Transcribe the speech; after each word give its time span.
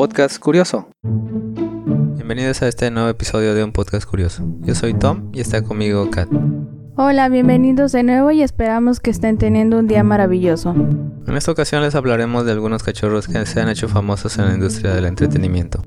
podcast 0.00 0.38
curioso. 0.38 0.88
Bienvenidos 1.02 2.62
a 2.62 2.68
este 2.68 2.90
nuevo 2.90 3.10
episodio 3.10 3.54
de 3.54 3.62
un 3.62 3.70
podcast 3.70 4.08
curioso. 4.08 4.42
Yo 4.60 4.74
soy 4.74 4.94
Tom 4.94 5.30
y 5.34 5.40
está 5.40 5.60
conmigo 5.60 6.10
Kat. 6.10 6.26
Hola, 6.96 7.28
bienvenidos 7.28 7.92
de 7.92 8.02
nuevo 8.02 8.30
y 8.30 8.40
esperamos 8.40 8.98
que 8.98 9.10
estén 9.10 9.36
teniendo 9.36 9.78
un 9.78 9.88
día 9.88 10.02
maravilloso. 10.02 10.70
En 10.70 11.36
esta 11.36 11.52
ocasión 11.52 11.82
les 11.82 11.94
hablaremos 11.94 12.46
de 12.46 12.52
algunos 12.52 12.82
cachorros 12.82 13.28
que 13.28 13.44
se 13.44 13.60
han 13.60 13.68
hecho 13.68 13.88
famosos 13.90 14.38
en 14.38 14.46
la 14.46 14.54
industria 14.54 14.94
del 14.94 15.04
entretenimiento. 15.04 15.82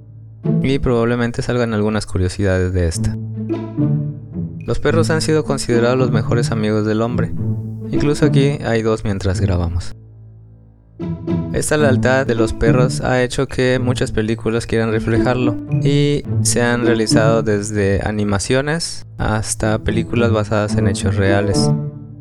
Y 0.62 0.78
probablemente 0.78 1.42
salgan 1.42 1.74
algunas 1.74 2.06
curiosidades 2.06 2.72
de 2.72 2.88
esta. 2.88 3.18
Los 4.60 4.78
perros 4.78 5.10
han 5.10 5.22
sido 5.22 5.44
considerados 5.44 5.98
los 5.98 6.12
mejores 6.12 6.52
amigos 6.52 6.86
del 6.86 7.02
hombre. 7.02 7.34
Incluso 7.90 8.28
aquí 8.28 8.60
hay 8.64 8.84
dos 8.84 9.04
mientras 9.04 9.42
grabamos. 9.42 9.96
Esta 11.54 11.78
lealtad 11.78 12.26
de 12.26 12.34
los 12.34 12.52
perros 12.52 13.02
ha 13.02 13.22
hecho 13.22 13.48
que 13.48 13.78
muchas 13.78 14.12
películas 14.12 14.66
quieran 14.66 14.92
reflejarlo 14.92 15.56
y 15.84 16.24
se 16.42 16.64
han 16.64 16.84
realizado 16.84 17.44
desde 17.44 18.02
animaciones 18.04 19.06
hasta 19.20 19.78
películas 19.78 20.32
basadas 20.32 20.76
en 20.78 20.88
hechos 20.88 21.16
reales. 21.16 21.70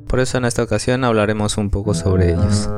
Por 0.07 0.21
eso 0.21 0.37
en 0.37 0.45
esta 0.45 0.63
ocasión 0.63 1.03
hablaremos 1.03 1.57
un 1.57 1.71
poco 1.71 1.95
sobre 1.95 2.33
ellos. 2.33 2.69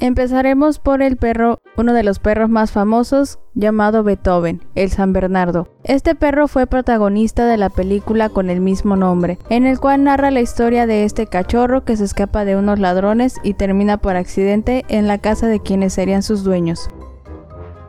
Empezaremos 0.00 0.78
por 0.78 1.02
el 1.02 1.16
perro, 1.16 1.58
uno 1.76 1.92
de 1.92 2.04
los 2.04 2.20
perros 2.20 2.48
más 2.48 2.70
famosos, 2.70 3.40
llamado 3.54 4.04
Beethoven, 4.04 4.62
el 4.76 4.90
San 4.92 5.12
Bernardo. 5.12 5.66
Este 5.82 6.14
perro 6.14 6.46
fue 6.46 6.68
protagonista 6.68 7.46
de 7.46 7.56
la 7.56 7.68
película 7.68 8.28
con 8.28 8.48
el 8.48 8.60
mismo 8.60 8.94
nombre, 8.94 9.38
en 9.50 9.66
el 9.66 9.80
cual 9.80 10.04
narra 10.04 10.30
la 10.30 10.40
historia 10.40 10.86
de 10.86 11.02
este 11.02 11.26
cachorro 11.26 11.84
que 11.84 11.96
se 11.96 12.04
escapa 12.04 12.44
de 12.44 12.54
unos 12.54 12.78
ladrones 12.78 13.34
y 13.42 13.54
termina 13.54 13.96
por 13.96 14.14
accidente 14.14 14.84
en 14.88 15.08
la 15.08 15.18
casa 15.18 15.48
de 15.48 15.58
quienes 15.58 15.94
serían 15.94 16.22
sus 16.22 16.44
dueños. 16.44 16.88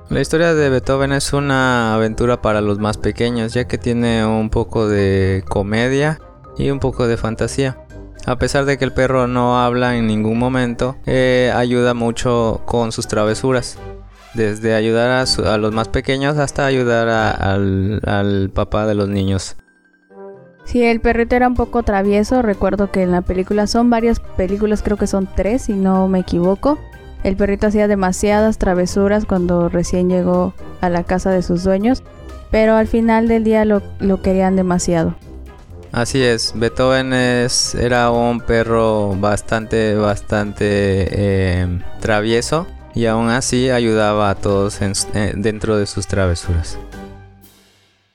La 0.09 0.19
historia 0.19 0.55
de 0.55 0.69
Beethoven 0.69 1.11
es 1.11 1.33
una 1.33 1.93
aventura 1.93 2.41
para 2.41 2.61
los 2.61 2.79
más 2.79 2.97
pequeños, 2.97 3.53
ya 3.53 3.67
que 3.67 3.77
tiene 3.77 4.25
un 4.25 4.49
poco 4.49 4.87
de 4.87 5.43
comedia 5.47 6.19
y 6.57 6.71
un 6.71 6.79
poco 6.79 7.05
de 7.05 7.17
fantasía. 7.17 7.77
A 8.25 8.37
pesar 8.37 8.65
de 8.65 8.77
que 8.77 8.85
el 8.85 8.91
perro 8.91 9.27
no 9.27 9.59
habla 9.59 9.95
en 9.95 10.07
ningún 10.07 10.37
momento, 10.37 10.97
eh, 11.05 11.51
ayuda 11.55 11.93
mucho 11.93 12.61
con 12.65 12.91
sus 12.91 13.07
travesuras. 13.07 13.77
Desde 14.33 14.75
ayudar 14.75 15.09
a, 15.09 15.57
los 15.57 15.73
más 15.73 15.87
pequeños 15.87 16.37
hasta 16.37 16.65
ayudar 16.65 17.09
al, 17.09 18.51
papá 18.53 18.85
de 18.85 18.93
los 18.93 19.09
niños. 19.09 19.55
Sí, 20.65 20.83
el 20.83 21.01
perrito 21.01 21.35
era 21.35 21.47
un 21.47 21.55
poco 21.55 21.81
travieso. 21.81 22.43
Recuerdo 22.43 22.91
que 22.91 23.01
en 23.01 23.11
la 23.11 23.21
película 23.21 23.65
son 23.65 23.89
varias 23.89 24.19
películas, 24.19 24.83
creo 24.83 24.97
que 24.97 25.07
son 25.07 25.27
tres, 25.35 25.63
si 25.63 25.73
no 25.73 26.07
me 26.07 26.19
equivoco. 26.19 26.77
El 27.23 27.35
perrito 27.35 27.67
hacía 27.67 27.87
demasiadas 27.87 28.59
travesuras 28.59 29.25
cuando 29.25 29.67
recién 29.67 30.09
llegó 30.09 30.53
a 30.79 30.89
la 30.89 31.03
casa 31.03 31.31
de 31.31 31.41
sus 31.41 31.63
dueños, 31.63 32.03
pero 32.51 32.75
al 32.75 32.87
final 32.87 33.27
del 33.27 33.43
día 33.43 33.65
lo 33.65 34.21
querían 34.21 34.55
demasiado. 34.55 35.15
Así 35.91 36.21
es, 36.21 36.53
Beethoven 36.55 37.13
es, 37.13 37.73
era 37.73 38.11
un 38.11 38.41
perro 38.41 39.15
bastante, 39.15 39.95
bastante 39.95 40.65
eh, 40.67 41.79
travieso 41.99 42.67
y 42.93 43.07
aún 43.07 43.29
así 43.29 43.71
ayudaba 43.71 44.29
a 44.29 44.35
todos 44.35 44.81
eh, 44.81 45.33
dentro 45.35 45.77
de 45.77 45.87
sus 45.87 46.05
travesuras. 46.05 46.77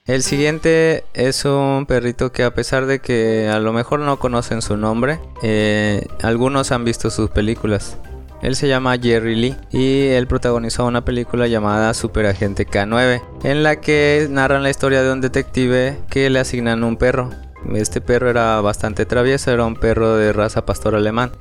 El 0.06 0.22
siguiente 0.22 1.05
es 1.14 1.45
un 1.47 1.86
perrito 1.86 2.30
que 2.30 2.45
a 2.45 2.55
pesar 2.55 2.86
de 2.86 3.00
que 3.00 3.48
a 3.48 3.58
lo 3.58 3.72
mejor 3.72 4.00
no 4.00 4.19
conocen 4.19 4.62
su 4.62 4.77
nombre, 4.77 5.19
eh, 5.42 6.06
algunos 6.22 6.70
han 6.70 6.84
visto 6.84 7.11
sus 7.11 7.30
películas. 7.30 7.96
Él 8.42 8.55
se 8.55 8.68
llama 8.68 8.98
Jerry 8.98 9.35
Lee 9.35 9.56
y 9.73 10.08
él 10.08 10.27
protagonizó 10.27 10.85
una 10.85 11.05
película 11.05 11.48
llamada 11.48 11.95
Super 11.95 12.27
Agente 12.27 12.67
K9, 12.67 13.23
en 13.42 13.62
la 13.62 13.80
que 13.80 14.29
narran 14.30 14.62
la 14.62 14.70
historia 14.70 15.02
de 15.02 15.11
un 15.11 15.23
detective 15.23 15.98
que 16.11 16.29
le 16.29 16.39
asignan 16.39 16.85
un 16.85 16.98
perro 16.98 17.30
este 17.75 18.01
perro 18.01 18.30
era 18.30 18.61
bastante 18.61 19.07
travieso, 19.07 19.51
era 19.51 19.64
un 19.64 19.77
perro 19.77 20.17
de 20.17 20.33
raza 20.33 20.64
pastor 20.67 20.95
alemán. 20.95 21.33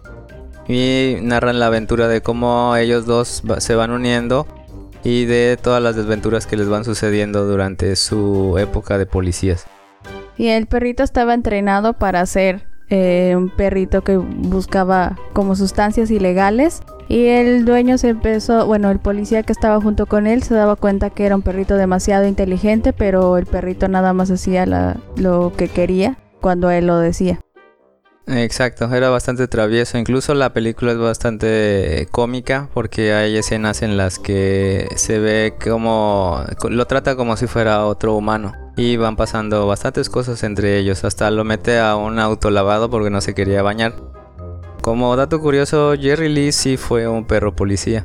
Y 0.67 1.17
narran 1.21 1.59
la 1.59 1.67
aventura 1.67 2.07
de 2.07 2.21
cómo 2.21 2.75
ellos 2.75 3.05
dos 3.05 3.43
se 3.57 3.75
van 3.75 3.91
uniendo 3.91 4.47
y 5.03 5.25
de 5.25 5.57
todas 5.61 5.83
las 5.83 5.95
desventuras 5.95 6.47
que 6.47 6.55
les 6.55 6.69
van 6.69 6.85
sucediendo 6.85 7.45
durante 7.45 7.95
su 7.95 8.57
época 8.57 8.97
de 8.97 9.05
policías. 9.05 9.65
Y 10.37 10.47
el 10.47 10.65
perrito 10.65 11.03
estaba 11.03 11.33
entrenado 11.33 11.93
para 11.93 12.25
ser 12.25 12.65
eh, 12.89 13.33
un 13.35 13.49
perrito 13.49 14.01
que 14.03 14.17
buscaba 14.17 15.17
como 15.33 15.55
sustancias 15.55 16.11
ilegales 16.11 16.81
y 17.07 17.27
el 17.27 17.65
dueño 17.65 17.97
se 17.97 18.09
empezó, 18.09 18.65
bueno, 18.65 18.91
el 18.91 18.99
policía 18.99 19.43
que 19.43 19.51
estaba 19.53 19.79
junto 19.81 20.05
con 20.05 20.27
él 20.27 20.43
se 20.43 20.53
daba 20.53 20.75
cuenta 20.75 21.09
que 21.09 21.25
era 21.25 21.35
un 21.35 21.41
perrito 21.41 21.75
demasiado 21.75 22.27
inteligente, 22.27 22.93
pero 22.93 23.37
el 23.37 23.45
perrito 23.45 23.87
nada 23.87 24.13
más 24.13 24.31
hacía 24.31 24.65
lo 25.15 25.53
que 25.55 25.67
quería 25.67 26.17
cuando 26.41 26.69
él 26.71 26.87
lo 26.87 26.99
decía. 26.99 27.39
Exacto, 28.25 28.93
era 28.93 29.09
bastante 29.09 29.47
travieso. 29.47 29.97
Incluso 29.97 30.33
la 30.33 30.53
película 30.53 30.93
es 30.93 30.97
bastante 30.97 32.07
cómica 32.11 32.69
porque 32.73 33.13
hay 33.13 33.37
escenas 33.37 33.81
en 33.81 33.97
las 33.97 34.17
que 34.17 34.87
se 34.95 35.19
ve 35.19 35.55
como 35.61 36.41
lo 36.69 36.87
trata 36.87 37.15
como 37.17 37.35
si 37.35 37.47
fuera 37.47 37.85
otro 37.85 38.15
humano 38.15 38.53
y 38.77 38.95
van 38.95 39.17
pasando 39.17 39.67
bastantes 39.67 40.09
cosas 40.09 40.43
entre 40.43 40.77
ellos. 40.77 41.03
Hasta 41.03 41.29
lo 41.31 41.43
mete 41.43 41.79
a 41.79 41.95
un 41.97 42.17
auto 42.17 42.49
lavado 42.49 42.89
porque 42.89 43.09
no 43.09 43.19
se 43.19 43.33
quería 43.35 43.61
bañar. 43.61 43.93
Como 44.83 45.15
dato 45.15 45.39
curioso, 45.39 45.93
Jerry 45.97 46.27
Lee 46.27 46.51
sí 46.51 46.75
fue 46.75 47.07
un 47.07 47.23
perro 47.23 47.55
policía. 47.55 48.03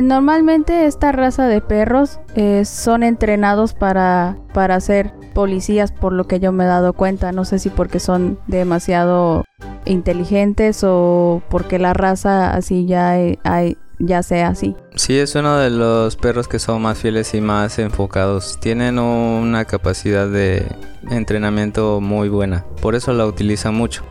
Normalmente 0.00 0.86
esta 0.86 1.10
raza 1.10 1.48
de 1.48 1.60
perros 1.60 2.20
eh, 2.36 2.64
son 2.64 3.02
entrenados 3.02 3.74
para, 3.74 4.36
para 4.54 4.78
ser 4.80 5.12
policías 5.34 5.90
por 5.90 6.12
lo 6.12 6.28
que 6.28 6.38
yo 6.38 6.52
me 6.52 6.62
he 6.62 6.68
dado 6.68 6.92
cuenta. 6.92 7.32
No 7.32 7.44
sé 7.44 7.58
si 7.58 7.70
porque 7.70 7.98
son 7.98 8.38
demasiado 8.46 9.44
inteligentes 9.84 10.84
o 10.84 11.42
porque 11.48 11.80
la 11.80 11.92
raza 11.92 12.54
así 12.54 12.86
ya, 12.86 13.10
hay, 13.10 13.76
ya 13.98 14.22
sea 14.22 14.46
así. 14.46 14.76
Sí, 14.94 15.18
es 15.18 15.34
uno 15.34 15.56
de 15.56 15.70
los 15.70 16.14
perros 16.14 16.46
que 16.46 16.60
son 16.60 16.82
más 16.82 16.98
fieles 16.98 17.34
y 17.34 17.40
más 17.40 17.80
enfocados. 17.80 18.60
Tienen 18.60 19.00
una 19.00 19.64
capacidad 19.64 20.28
de 20.28 20.64
entrenamiento 21.10 22.00
muy 22.00 22.28
buena. 22.28 22.64
Por 22.80 22.94
eso 22.94 23.12
la 23.12 23.26
utilizan 23.26 23.74
mucho. 23.74 24.04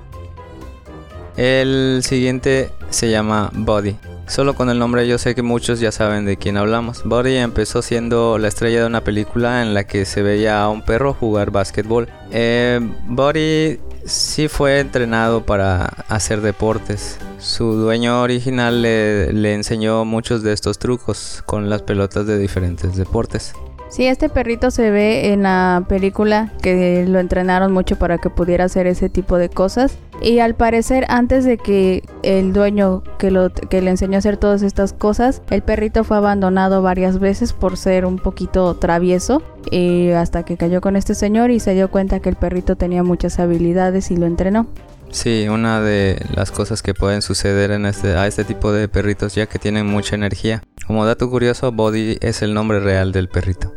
El 1.42 2.04
siguiente 2.04 2.70
se 2.92 3.10
llama 3.10 3.50
Body. 3.52 3.96
Solo 4.28 4.54
con 4.54 4.70
el 4.70 4.78
nombre 4.78 5.08
yo 5.08 5.18
sé 5.18 5.34
que 5.34 5.42
muchos 5.42 5.80
ya 5.80 5.92
saben 5.92 6.24
de 6.24 6.38
quién 6.38 6.56
hablamos. 6.56 7.02
Body 7.04 7.38
empezó 7.38 7.82
siendo 7.82 8.38
la 8.38 8.48
estrella 8.48 8.82
de 8.82 8.86
una 8.86 9.04
película 9.04 9.64
en 9.64 9.74
la 9.74 9.86
que 9.86 10.06
se 10.06 10.22
veía 10.22 10.62
a 10.62 10.70
un 10.70 10.84
perro 10.84 11.16
jugar 11.16 11.50
básquetbol. 11.50 12.08
Eh, 12.30 12.80
Body 13.08 13.80
sí 14.06 14.50
fue 14.50 14.82
entrenado 14.82 15.44
para 15.44 15.86
hacer 16.10 16.42
deportes. 16.42 17.18
Su 17.40 17.74
dueño 17.74 18.22
original 18.22 18.84
le, 18.84 19.34
le 19.34 19.56
enseñó 19.56 20.06
muchos 20.06 20.44
de 20.44 20.54
estos 20.54 20.78
trucos 20.78 21.42
con 21.48 21.72
las 21.72 21.82
pelotas 21.82 22.28
de 22.28 22.38
diferentes 22.38 22.96
deportes. 22.96 23.56
Sí, 23.92 24.06
este 24.06 24.30
perrito 24.30 24.72
se 24.72 24.90
ve 24.90 25.34
en 25.34 25.44
la 25.44 25.84
película 25.90 26.54
que 26.62 27.06
lo 27.06 27.20
entrenaron 27.20 27.74
mucho 27.74 27.98
para 27.98 28.20
que 28.20 28.30
pudiera 28.30 28.64
hacer 28.64 28.88
ese 28.88 29.10
tipo 29.10 29.38
de 29.38 29.50
cosas. 29.50 29.98
Y 30.22 30.40
al 30.40 30.56
parecer, 30.56 31.06
antes 31.10 31.44
de 31.44 31.58
que 31.58 32.02
el 32.24 32.54
dueño 32.54 33.04
que, 33.20 33.32
lo, 33.32 33.50
que 33.52 33.82
le 33.82 33.90
enseñó 33.90 34.16
a 34.16 34.20
hacer 34.20 34.38
todas 34.38 34.62
estas 34.62 34.94
cosas, 34.94 35.42
el 35.50 35.62
perrito 35.62 36.06
fue 36.06 36.16
abandonado 36.16 36.82
varias 36.82 37.20
veces 37.20 37.52
por 37.52 37.76
ser 37.76 38.06
un 38.06 38.16
poquito 38.16 38.74
travieso. 38.76 39.44
Y 39.70 40.12
hasta 40.12 40.44
que 40.44 40.56
cayó 40.56 40.80
con 40.80 40.96
este 40.96 41.14
señor 41.14 41.52
y 41.52 41.60
se 41.60 41.74
dio 41.74 41.92
cuenta 41.92 42.22
que 42.22 42.30
el 42.30 42.38
perrito 42.38 42.78
tenía 42.78 43.04
muchas 43.04 43.40
habilidades 43.40 44.10
y 44.10 44.16
lo 44.16 44.26
entrenó. 44.26 44.68
Sí, 45.12 45.48
una 45.50 45.82
de 45.82 46.26
las 46.34 46.52
cosas 46.52 46.82
que 46.82 46.94
pueden 46.94 47.22
suceder 47.22 47.72
en 47.72 47.86
este, 47.86 48.16
a 48.16 48.28
este 48.28 48.46
tipo 48.46 48.72
de 48.72 48.88
perritos 48.88 49.36
ya 49.36 49.46
que 49.46 49.60
tienen 49.60 49.86
mucha 49.86 50.16
energía. 50.16 50.64
Como 50.88 51.06
dato 51.06 51.30
curioso, 51.30 51.72
Body 51.72 52.18
es 52.22 52.42
el 52.42 52.54
nombre 52.54 52.80
real 52.80 53.12
del 53.12 53.28
perrito. 53.28 53.76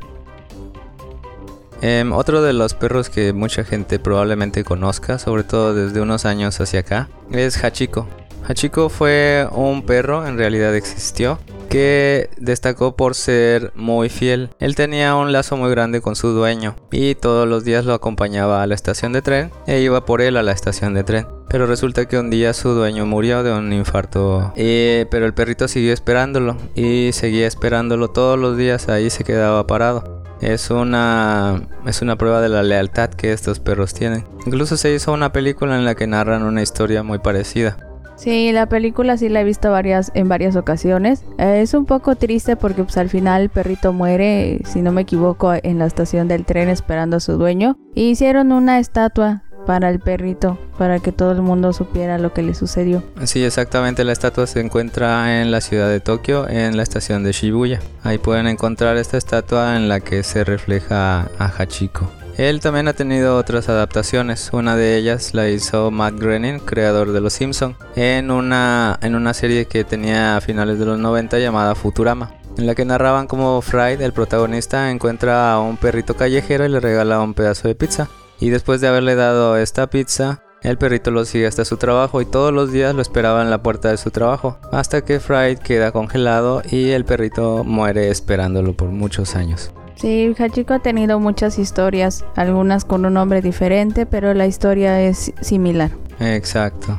Em, 1.83 2.13
otro 2.13 2.41
de 2.41 2.53
los 2.53 2.73
perros 2.73 3.11
que 3.11 3.33
mucha 3.33 3.65
gente 3.65 3.99
probablemente 3.99 4.65
conozca, 4.65 5.19
sobre 5.19 5.43
todo 5.43 5.75
desde 5.75 6.01
unos 6.01 6.25
años 6.25 6.59
hacia 6.61 6.81
acá, 6.81 7.09
es 7.31 7.63
Hachiko. 7.63 8.09
Hachiko 8.49 8.89
fue 8.89 9.47
un 9.53 9.85
perro, 9.85 10.27
en 10.27 10.39
realidad 10.39 10.75
existió, 10.75 11.39
que 11.75 12.31
destacó 12.37 12.94
por 12.94 13.17
ser 13.17 13.73
muy 13.75 14.09
fiel. 14.09 14.50
Él 14.61 14.76
tenía 14.76 15.17
un 15.17 15.32
lazo 15.32 15.56
muy 15.56 15.73
grande 15.73 16.00
con 16.00 16.15
su 16.15 16.29
dueño 16.29 16.76
y 16.93 17.17
todos 17.17 17.49
los 17.49 17.65
días 17.65 17.85
lo 17.85 17.94
acompañaba 17.94 18.62
a 18.62 18.67
la 18.69 18.76
estación 18.76 19.12
de 19.12 19.23
tren 19.23 19.50
e 19.67 19.81
iba 19.81 20.05
por 20.05 20.23
él 20.23 20.37
a 20.37 20.44
la 20.44 20.53
estación 20.53 20.94
de 20.94 21.03
tren. 21.03 21.26
Pero 21.49 21.67
resulta 21.67 22.06
que 22.06 22.17
un 22.17 22.31
día 22.31 22.55
su 22.55 22.69
dueño 22.75 23.06
murió 23.06 23.43
de 23.43 23.53
un 23.53 23.73
infarto. 23.73 24.53
pero 24.55 25.26
el 25.26 25.35
perrito 25.35 25.67
siguió 25.67 25.93
esperándolo 25.93 26.56
y 26.76 27.11
seguía 27.12 27.49
esperándolo 27.49 28.06
todos 28.06 28.38
los 28.38 28.56
días. 28.56 28.88
Ahí 28.88 29.11
se 29.11 29.25
quedaba 29.25 29.67
parado. 29.67 30.23
Es 30.41 30.70
una, 30.70 31.61
es 31.87 32.03
una 32.03 32.15
prueba 32.15 32.41
de 32.41 32.50
la 32.50 32.62
lealtad 32.62 33.11
que 33.11 33.32
estos 33.32 33.59
perros 33.59 33.94
tienen. 33.94 34.25
Incluso 34.47 34.77
se 34.77 34.94
hizo 34.94 35.12
una 35.12 35.32
película 35.32 35.77
en 35.77 35.85
la 35.85 35.97
que 35.97 36.06
narran 36.06 36.44
una 36.44 36.62
historia 36.62 37.03
muy 37.03 37.19
parecida. 37.19 37.94
Sí, 38.17 38.53
la 38.53 38.67
película 38.67 39.17
sí 39.17 39.29
la 39.29 39.41
he 39.41 39.45
visto 39.45 39.71
varias, 39.71 40.13
en 40.15 40.29
varias 40.29 40.57
ocasiones. 40.57 41.25
Eh, 41.39 41.61
es 41.63 41.75
un 41.75 41.85
poco 41.85 42.17
triste 42.17 42.57
porque 42.57 42.85
pues 42.85 42.97
al 42.97 43.09
final 43.09 43.43
el 43.43 43.49
perrito 43.49 43.93
muere, 43.93 44.61
si 44.65 44.83
no 44.83 44.93
me 44.93 45.03
equivoco, 45.03 45.53
en 45.55 45.79
la 45.79 45.87
estación 45.87 46.29
del 46.29 46.45
tren 46.45 46.69
esperando 46.69 47.17
a 47.17 47.21
su 47.21 47.37
dueño. 47.37 47.77
Y 47.95 48.11
hicieron 48.11 48.53
una 48.53 48.79
estatua 48.79 49.44
para 49.67 49.91
el 49.91 50.01
perrito, 50.01 50.59
para 50.79 51.01
que 51.01 51.13
todo 51.13 51.33
el 51.33 51.43
mundo 51.43 51.73
supiera 51.73 52.19
lo 52.19 52.33
que 52.33 52.43
le 52.43 52.55
sucedió. 52.55 53.03
Sí, 53.25 53.45
exactamente, 53.45 54.05
la 54.05 54.13
estatua 54.13 54.47
se 54.47 54.61
encuentra 54.61 55.41
en 55.41 55.51
la 55.51 55.61
ciudad 55.61 55.89
de 55.89 56.01
Tokio, 56.01 56.49
en 56.49 56.77
la 56.77 56.83
estación 56.83 57.23
de 57.25 57.33
Shibuya. 57.33 57.81
Ahí 58.03 58.19
pueden 58.19 58.47
encontrar 58.47 58.97
esta 58.97 59.17
estatua 59.17 59.77
en 59.77 59.89
la 59.89 60.01
que 60.01 60.23
se 60.23 60.45
refleja 60.45 61.29
a 61.39 61.47
Hachiko. 61.47 62.11
Él 62.37 62.59
también 62.59 62.89
ha 62.89 62.95
tenido 62.95 63.37
otras 63.37 63.69
adaptaciones, 63.69 64.51
una 64.53 64.75
de 64.75 64.97
ellas 64.97 65.35
la 65.35 65.49
hizo 65.49 65.93
Matt 65.93 66.15
Groening, 66.19 66.59
creador 66.59 67.13
de 67.13 67.21
Los 67.21 67.35
Simpson, 67.35 67.77
en 67.95 68.33
una, 68.33 68.99
en 69.03 69.15
una 69.15 69.35
serie 69.35 69.67
que 69.67 69.85
tenía 69.85 70.37
a 70.37 70.41
finales 70.41 70.81
de 70.81 70.85
los 70.85 70.99
90 70.99 71.39
llamada 71.39 71.77
Futurama, 71.77 72.33
en 72.59 72.67
la 72.67 72.75
que 72.75 72.85
narraban 72.85 73.29
cómo 73.29 73.63
Fried, 73.63 74.01
el 74.01 74.13
protagonista, 74.13 74.91
encuentra 74.91 75.53
a 75.53 75.61
un 75.61 75.77
perrito 75.77 76.17
callejero 76.17 76.65
y 76.65 76.71
le 76.71 76.81
regala 76.81 77.21
un 77.21 77.35
pedazo 77.35 77.69
de 77.69 77.77
pizza. 77.77 78.09
Y 78.41 78.51
después 78.51 78.81
de 78.81 78.89
haberle 78.89 79.15
dado 79.15 79.57
esta 79.57 79.89
pizza, 79.89 80.43
el 80.65 80.79
perrito 80.79 81.11
lo 81.11 81.27
sigue 81.27 81.47
hasta 81.47 81.67
su 81.67 81.77
trabajo 81.77 82.23
y 82.23 82.25
todos 82.25 82.51
los 82.51 82.73
días 82.73 82.95
lo 82.95 83.03
esperaba 83.03 83.43
en 83.43 83.51
la 83.51 83.63
puerta 83.63 83.91
de 83.91 83.99
su 83.99 84.11
trabajo, 84.11 84.59
hasta 84.73 85.05
que 85.05 85.21
Fried 85.21 85.59
queda 85.59 85.93
congelado 85.93 86.63
y 86.71 86.91
el 86.91 87.05
perrito 87.05 87.65
muere 87.65 88.09
esperándolo 88.09 88.73
por 88.75 88.89
muchos 88.89 89.37
años. 89.37 89.73
Sí, 89.97 90.35
Hachiko 90.37 90.73
ha 90.73 90.79
tenido 90.79 91.21
muchas 91.21 91.59
historias, 91.59 92.25
algunas 92.35 92.87
con 92.87 93.05
un 93.05 93.13
nombre 93.13 93.43
diferente, 93.43 94.07
pero 94.07 94.33
la 94.33 94.47
historia 94.47 95.03
es 95.03 95.35
similar. 95.43 95.91
Exacto. 96.19 96.99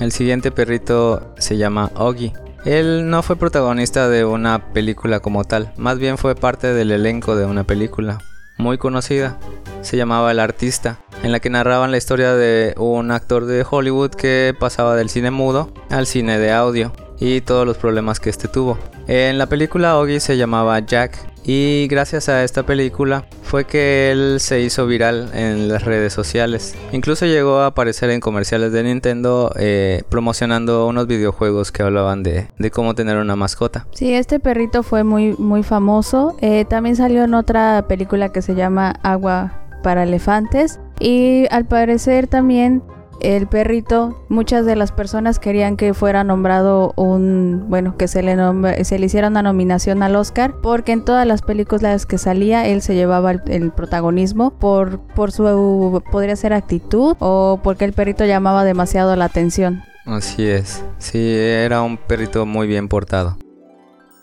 El 0.00 0.10
siguiente 0.10 0.50
perrito 0.50 1.32
se 1.38 1.56
llama 1.56 1.92
Oggy. 1.94 2.32
Él 2.64 3.08
no 3.08 3.22
fue 3.22 3.36
protagonista 3.36 4.08
de 4.08 4.24
una 4.24 4.72
película 4.72 5.20
como 5.20 5.44
tal, 5.44 5.72
más 5.76 6.00
bien 6.00 6.18
fue 6.18 6.34
parte 6.34 6.72
del 6.72 6.90
elenco 6.90 7.36
de 7.36 7.46
una 7.46 7.62
película 7.62 8.18
muy 8.56 8.78
conocida. 8.78 9.38
Se 9.82 9.96
llamaba 9.96 10.30
El 10.30 10.40
Artista, 10.40 10.98
en 11.22 11.32
la 11.32 11.40
que 11.40 11.50
narraban 11.50 11.90
la 11.90 11.96
historia 11.96 12.34
de 12.34 12.74
un 12.78 13.10
actor 13.10 13.46
de 13.46 13.66
Hollywood 13.68 14.10
que 14.10 14.54
pasaba 14.58 14.96
del 14.96 15.10
cine 15.10 15.30
mudo 15.30 15.72
al 15.90 16.06
cine 16.06 16.38
de 16.38 16.52
audio 16.52 16.92
y 17.18 17.40
todos 17.40 17.66
los 17.66 17.76
problemas 17.76 18.20
que 18.20 18.30
este 18.30 18.48
tuvo. 18.48 18.78
En 19.06 19.38
la 19.38 19.46
película 19.46 19.98
Oggy 19.98 20.20
se 20.20 20.36
llamaba 20.36 20.78
Jack 20.80 21.34
y 21.46 21.86
gracias 21.88 22.30
a 22.30 22.42
esta 22.42 22.62
película 22.62 23.26
fue 23.42 23.66
que 23.66 24.10
él 24.10 24.40
se 24.40 24.62
hizo 24.62 24.86
viral 24.86 25.30
en 25.34 25.68
las 25.68 25.84
redes 25.84 26.12
sociales. 26.12 26.74
Incluso 26.92 27.26
llegó 27.26 27.58
a 27.58 27.66
aparecer 27.66 28.08
en 28.10 28.20
comerciales 28.20 28.72
de 28.72 28.82
Nintendo 28.82 29.52
eh, 29.58 30.02
promocionando 30.08 30.86
unos 30.86 31.06
videojuegos 31.06 31.70
que 31.70 31.82
hablaban 31.82 32.22
de, 32.22 32.48
cómo 32.72 32.94
tener 32.94 33.18
una 33.18 33.36
mascota. 33.36 33.86
Sí, 33.92 34.14
este 34.14 34.40
perrito 34.40 34.82
fue 34.82 35.04
muy, 35.04 35.34
muy 35.36 35.62
famoso. 35.62 36.34
Eh, 36.40 36.64
también 36.64 36.96
salió 36.96 37.24
en 37.24 37.34
otra 37.34 37.84
película 37.86 38.30
que 38.30 38.40
se 38.40 38.54
llama 38.54 38.94
Agua 39.02 39.60
para 39.82 40.04
elefantes. 40.04 40.80
Y 40.98 41.44
al 41.50 41.66
parecer 41.66 42.26
también 42.26 42.82
el 43.20 43.46
perrito, 43.46 44.24
muchas 44.28 44.66
de 44.66 44.76
las 44.76 44.92
personas 44.92 45.38
querían 45.38 45.76
que 45.76 45.94
fuera 45.94 46.24
nombrado 46.24 46.92
un, 46.96 47.66
bueno, 47.68 47.96
que 47.96 48.08
se 48.08 48.22
le, 48.22 48.84
se 48.84 48.98
le 48.98 49.06
hiciera 49.06 49.28
una 49.28 49.42
nominación 49.42 50.02
al 50.02 50.16
Oscar, 50.16 50.56
porque 50.62 50.92
en 50.92 51.04
todas 51.04 51.26
las 51.26 51.42
películas 51.42 52.06
que 52.06 52.18
salía 52.18 52.66
él 52.66 52.82
se 52.82 52.94
llevaba 52.94 53.32
el, 53.32 53.72
protagonismo 53.72 54.58
por, 54.58 55.00
por 55.14 55.32
su, 55.32 56.02
podría 56.10 56.36
ser 56.36 56.52
actitud 56.52 57.16
o 57.18 57.60
porque 57.62 57.84
el 57.84 57.92
perrito 57.92 58.24
llamaba 58.24 58.64
demasiado 58.64 59.16
la 59.16 59.26
atención. 59.26 59.82
Así 60.06 60.46
es, 60.46 60.84
sí, 60.98 61.34
era 61.34 61.82
un 61.82 61.96
perrito 61.96 62.44
muy 62.44 62.66
bien 62.66 62.88
portado. 62.88 63.38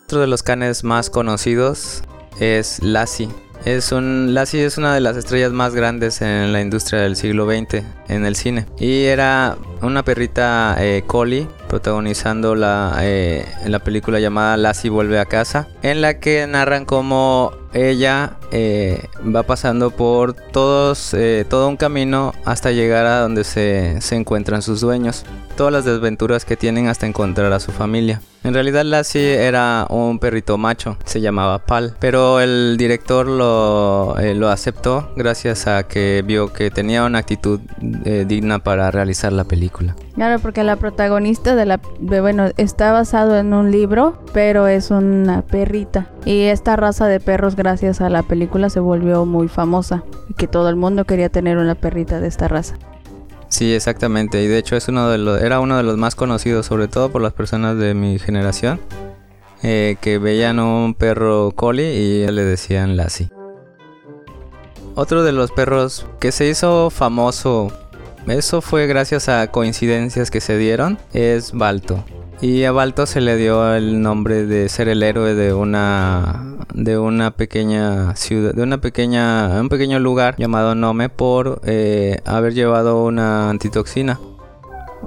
Otro 0.04 0.20
de 0.20 0.26
los 0.26 0.42
canes 0.42 0.84
más 0.84 1.10
conocidos 1.10 2.02
es 2.38 2.82
Lassie. 2.82 3.28
Es 3.64 3.92
un, 3.92 4.34
Lassie 4.34 4.64
es 4.64 4.76
una 4.76 4.94
de 4.94 5.00
las 5.00 5.16
estrellas 5.16 5.52
más 5.52 5.74
grandes 5.74 6.20
en 6.20 6.52
la 6.52 6.60
industria 6.60 7.00
del 7.00 7.14
siglo 7.14 7.46
XX 7.46 7.84
en 8.08 8.24
el 8.24 8.34
cine. 8.34 8.66
Y 8.78 9.04
era 9.04 9.56
una 9.80 10.02
perrita 10.02 10.76
eh, 10.78 11.04
collie 11.06 11.46
protagonizando 11.68 12.54
la, 12.54 12.98
eh, 13.02 13.46
la 13.66 13.78
película 13.78 14.18
llamada 14.18 14.56
Lassie 14.56 14.90
vuelve 14.90 15.20
a 15.20 15.26
casa, 15.26 15.68
en 15.82 16.00
la 16.00 16.18
que 16.18 16.46
narran 16.46 16.84
cómo 16.84 17.52
ella 17.74 18.36
eh, 18.50 19.06
va 19.24 19.42
pasando 19.44 19.90
por 19.90 20.34
todos, 20.34 21.14
eh, 21.14 21.44
todo 21.48 21.68
un 21.68 21.76
camino 21.76 22.32
hasta 22.44 22.70
llegar 22.70 23.06
a 23.06 23.20
donde 23.20 23.44
se, 23.44 24.00
se, 24.00 24.16
encuentran 24.16 24.62
sus 24.62 24.80
dueños. 24.80 25.24
Todas 25.56 25.72
las 25.72 25.84
desventuras 25.84 26.44
que 26.44 26.56
tienen 26.56 26.88
hasta 26.88 27.06
encontrar 27.06 27.52
a 27.52 27.60
su 27.60 27.72
familia. 27.72 28.20
En 28.44 28.54
realidad 28.54 28.84
Lassie 28.84 29.36
era 29.36 29.86
un 29.88 30.18
perrito 30.18 30.58
macho, 30.58 30.96
se 31.04 31.20
llamaba 31.20 31.60
Pal, 31.60 31.94
pero 32.00 32.40
el 32.40 32.76
director 32.76 33.26
lo, 33.26 34.18
eh, 34.18 34.34
lo 34.34 34.48
aceptó 34.48 35.12
gracias 35.14 35.68
a 35.68 35.84
que 35.86 36.24
vio 36.26 36.52
que 36.52 36.70
tenía 36.70 37.04
una 37.04 37.18
actitud 37.18 37.60
digna 37.80 38.58
para 38.58 38.90
realizar 38.90 39.32
la 39.32 39.44
película. 39.44 39.94
Claro, 40.14 40.40
porque 40.40 40.62
la 40.62 40.76
protagonista 40.76 41.54
de 41.54 41.66
la, 41.66 41.80
bueno, 42.00 42.50
está 42.56 42.92
basado 42.92 43.36
en 43.36 43.54
un 43.54 43.70
libro, 43.70 44.18
pero 44.32 44.66
es 44.66 44.90
una 44.90 45.42
perrita. 45.42 46.08
Y 46.24 46.42
esta 46.42 46.76
raza 46.76 47.06
de 47.06 47.18
perros, 47.18 47.56
gracias 47.62 48.00
a 48.00 48.10
la 48.10 48.22
película, 48.22 48.70
se 48.70 48.80
volvió 48.80 49.24
muy 49.24 49.48
famosa. 49.48 50.02
Y 50.28 50.34
que 50.34 50.48
todo 50.48 50.68
el 50.68 50.76
mundo 50.76 51.04
quería 51.04 51.28
tener 51.28 51.58
una 51.58 51.74
perrita 51.74 52.20
de 52.20 52.28
esta 52.28 52.48
raza. 52.48 52.76
Sí, 53.48 53.72
exactamente. 53.72 54.42
Y 54.42 54.48
de 54.48 54.58
hecho 54.58 54.76
es 54.76 54.88
uno 54.88 55.12
era 55.12 55.60
uno 55.60 55.76
de 55.76 55.82
los 55.82 55.96
más 55.96 56.14
conocidos, 56.14 56.66
sobre 56.66 56.88
todo 56.88 57.10
por 57.10 57.22
las 57.22 57.32
personas 57.32 57.76
de 57.78 57.94
mi 57.94 58.18
generación, 58.18 58.80
eh, 59.62 59.96
que 60.00 60.18
veían 60.18 60.58
un 60.58 60.94
perro 60.94 61.52
collie 61.54 61.94
y 61.94 62.26
le 62.26 62.44
decían 62.44 62.96
Lassie. 62.96 63.30
Otro 64.94 65.22
de 65.22 65.32
los 65.32 65.52
perros 65.52 66.06
que 66.18 66.32
se 66.32 66.48
hizo 66.48 66.90
famoso 66.90 67.72
eso 68.26 68.60
fue 68.60 68.86
gracias 68.86 69.28
a 69.28 69.46
coincidencias 69.48 70.30
que 70.30 70.40
se 70.40 70.56
dieron. 70.56 70.98
Es 71.12 71.52
Balto. 71.52 72.04
Y 72.42 72.64
a 72.64 72.72
Balto 72.72 73.06
se 73.06 73.20
le 73.20 73.36
dio 73.36 73.72
el 73.72 74.02
nombre 74.02 74.46
de 74.46 74.68
ser 74.68 74.88
el 74.88 75.04
héroe 75.04 75.34
de 75.34 75.54
una 75.54 76.56
de 76.74 76.98
una 76.98 77.30
pequeña 77.30 78.16
ciudad, 78.16 78.52
de 78.52 78.62
una 78.64 78.80
pequeña 78.80 79.60
un 79.60 79.68
pequeño 79.68 80.00
lugar 80.00 80.34
llamado 80.36 80.74
Nome 80.74 81.08
por 81.08 81.60
eh, 81.64 82.20
haber 82.24 82.52
llevado 82.52 83.04
una 83.04 83.48
antitoxina. 83.48 84.18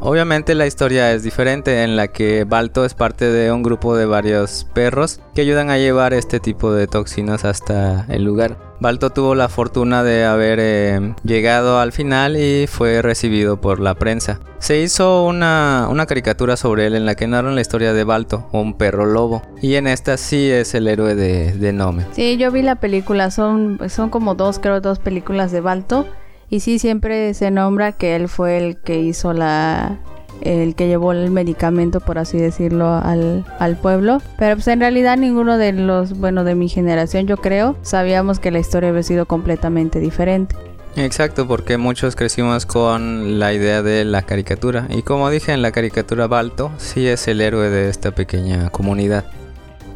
Obviamente 0.02 0.56
la 0.56 0.68
historia 0.68 1.14
es 1.14 1.24
diferente 1.24 1.84
en 1.84 1.96
la 1.96 2.10
que 2.10 2.44
Balto 2.44 2.86
es 2.86 2.94
parte 2.94 3.26
de 3.26 3.52
un 3.52 3.64
grupo 3.64 3.96
de 3.96 4.06
varios 4.06 4.66
perros 4.74 5.20
que 5.34 5.42
ayudan 5.42 5.70
a 5.70 5.78
llevar 5.78 6.14
este 6.14 6.40
tipo 6.40 6.72
de 6.72 6.88
toxinas 6.88 7.46
hasta 7.46 8.06
el 8.10 8.24
lugar. 8.24 8.58
Balto 8.80 9.10
tuvo 9.10 9.36
la 9.36 9.48
fortuna 9.48 10.04
de 10.04 10.26
haber 10.26 10.60
eh, 10.62 11.14
llegado 11.24 11.80
al 11.80 11.92
final 11.94 12.36
y 12.36 12.68
fue 12.68 13.02
recibido 13.02 13.62
por 13.62 13.80
la 13.80 13.96
prensa. 13.96 14.42
Se 14.60 14.82
hizo 14.82 15.24
una, 15.26 15.88
caricatura 16.08 16.58
sobre 16.58 16.88
él 16.88 16.96
en 16.96 17.06
la 17.06 17.16
que 17.16 17.26
narran 17.26 17.56
la 17.56 17.62
historia 17.62 17.94
de 17.94 18.04
Balto, 18.04 18.48
un 18.52 18.74
perro 18.74 19.06
lobo. 19.06 19.42
Y 19.62 19.76
en 19.76 19.88
esta 19.88 20.18
sí 20.18 20.50
es 20.50 20.76
el 20.76 20.88
héroe 20.88 21.16
de, 21.16 21.54
de 21.54 21.74
Nome. 21.74 22.06
Sí, 22.12 22.38
yo 22.38 22.52
vi 22.52 22.62
la 22.62 22.76
película, 22.76 23.32
son, 23.32 23.80
son 23.90 24.10
como 24.10 24.36
dos, 24.36 24.60
creo, 24.60 24.82
dos 24.82 25.00
películas 25.00 25.52
de 25.52 25.62
Balto. 25.62 26.06
Y 26.50 26.60
sí, 26.60 26.80
siempre 26.80 27.34
se 27.34 27.52
nombra 27.52 27.92
que 27.92 28.16
él 28.16 28.30
fue 28.30 28.58
el 28.58 28.78
que 28.78 29.00
hizo 29.00 29.34
la, 29.34 29.98
el 30.42 30.76
que 30.76 30.88
llevó 30.88 31.12
el 31.12 31.32
medicamento, 31.32 32.00
por 32.00 32.18
así 32.18 32.38
decirlo, 32.38 32.94
al, 32.94 33.46
al, 33.60 33.78
pueblo. 33.78 34.22
Pero 34.38 34.56
pues 34.56 34.68
en 34.68 34.80
realidad 34.80 35.18
ninguno 35.18 35.58
de 35.58 35.74
los, 35.74 36.18
bueno, 36.18 36.44
de 36.44 36.56
mi 36.56 36.70
generación 36.70 37.28
yo 37.28 37.38
creo, 37.38 37.76
sabíamos 37.82 38.40
que 38.40 38.52
la 38.52 38.60
historia 38.60 38.90
había 38.90 39.04
sido 39.04 39.26
completamente 39.26 40.00
diferente. 40.00 40.56
Exacto, 40.96 41.46
porque 41.46 41.78
muchos 41.78 42.16
crecimos 42.16 42.66
con 42.66 43.38
la 43.38 43.54
idea 43.54 43.82
de 43.82 44.06
la 44.06 44.22
caricatura. 44.22 44.88
Y 44.90 45.02
como 45.02 45.30
dije 45.30 45.52
en 45.52 45.62
la 45.62 45.72
caricatura, 45.72 46.28
Balto 46.28 46.72
sí 46.78 47.06
es 47.06 47.28
el 47.28 47.42
héroe 47.42 47.70
de 47.70 47.90
esta 47.90 48.12
pequeña 48.12 48.70
comunidad. 48.70 49.26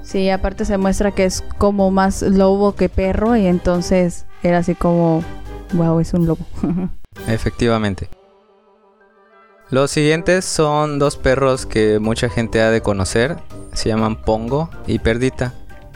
Sí, 0.03 0.29
aparte 0.29 0.65
se 0.65 0.77
muestra 0.77 1.11
que 1.11 1.23
es 1.23 1.43
como 1.57 1.91
más 1.91 2.21
lobo 2.21 2.75
que 2.75 2.89
perro 2.89 3.37
y 3.37 3.45
entonces 3.45 4.25
era 4.43 4.57
así 4.57 4.75
como, 4.75 5.23
wow, 5.73 5.99
es 5.99 6.13
un 6.13 6.25
lobo. 6.25 6.45
Efectivamente. 7.27 8.09
Los 9.69 9.91
siguientes 9.91 10.45
son 10.45 10.97
dos 10.97 11.15
perros 11.15 11.65
que 11.65 11.99
mucha 11.99 12.29
gente 12.29 12.61
ha 12.61 12.71
de 12.71 12.81
conocer. 12.81 13.37
Se 13.73 13.89
llaman 13.89 14.15
Pongo 14.21 14.69
y 14.87 14.99
Perdita. 14.99 15.53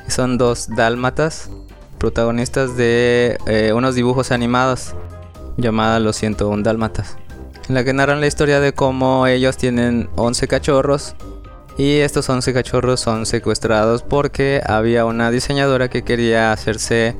Son 0.07 0.37
dos 0.37 0.67
dálmatas, 0.75 1.49
protagonistas 1.97 2.77
de 2.77 3.39
eh, 3.47 3.73
unos 3.73 3.95
dibujos 3.95 4.31
animados 4.31 4.93
llamados 5.57 6.03
Los 6.03 6.17
101 6.17 6.61
dálmatas. 6.61 7.17
En 7.67 7.75
la 7.75 7.83
que 7.83 7.93
narran 7.93 8.19
la 8.19 8.27
historia 8.27 8.59
de 8.59 8.73
cómo 8.73 9.25
ellos 9.25 9.57
tienen 9.57 10.09
11 10.17 10.47
cachorros 10.47 11.15
y 11.77 11.97
estos 11.97 12.29
11 12.29 12.53
cachorros 12.53 12.99
son 12.99 13.25
secuestrados 13.25 14.03
porque 14.03 14.61
había 14.65 15.05
una 15.05 15.31
diseñadora 15.31 15.89
que 15.89 16.03
quería 16.03 16.51
hacerse 16.51 17.15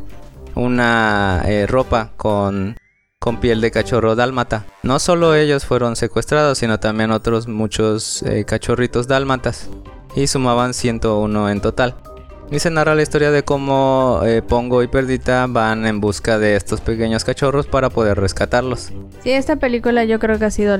una 0.56 1.44
eh, 1.46 1.66
ropa 1.68 2.12
con 2.18 2.76
con 3.24 3.40
piel 3.40 3.62
de 3.62 3.72
cachorro 3.72 4.16
dálmata. 4.18 4.66
No 4.84 5.00
solo 5.00 5.34
ellos 5.34 5.66
fueron 5.66 5.96
secuestrados, 5.96 6.58
sino 6.58 6.82
también 6.82 7.10
otros 7.10 7.48
muchos 7.48 8.22
eh, 8.24 8.44
cachorritos 8.44 9.08
dálmatas, 9.08 9.70
y 10.14 10.28
sumaban 10.28 10.74
101 10.74 11.50
en 11.50 11.62
total. 11.62 11.96
Y 12.52 12.60
se 12.60 12.70
narra 12.70 12.96
la 12.96 13.02
historia 13.02 13.32
de 13.32 13.44
cómo 13.44 14.20
eh, 14.26 14.42
Pongo 14.42 14.84
y 14.84 14.88
Perdita 14.88 15.48
van 15.48 15.86
en 15.86 16.02
busca 16.02 16.38
de 16.38 16.58
estos 16.58 16.82
pequeños 16.82 17.24
cachorros 17.24 17.66
para 17.66 17.90
poder 17.90 18.20
rescatarlos. 18.20 18.92
Sí, 19.24 19.32
esta 19.32 19.56
película 19.56 20.04
yo 20.04 20.20
creo 20.20 20.38
que 20.38 20.46
ha 20.46 20.52
sido 20.52 20.76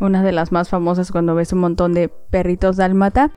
una 0.00 0.22
de 0.22 0.32
las 0.32 0.50
más 0.50 0.70
famosas 0.70 1.12
cuando 1.12 1.34
ves 1.34 1.52
un 1.52 1.60
montón 1.60 1.92
de 1.92 2.08
perritos 2.08 2.78
dálmata. 2.78 3.32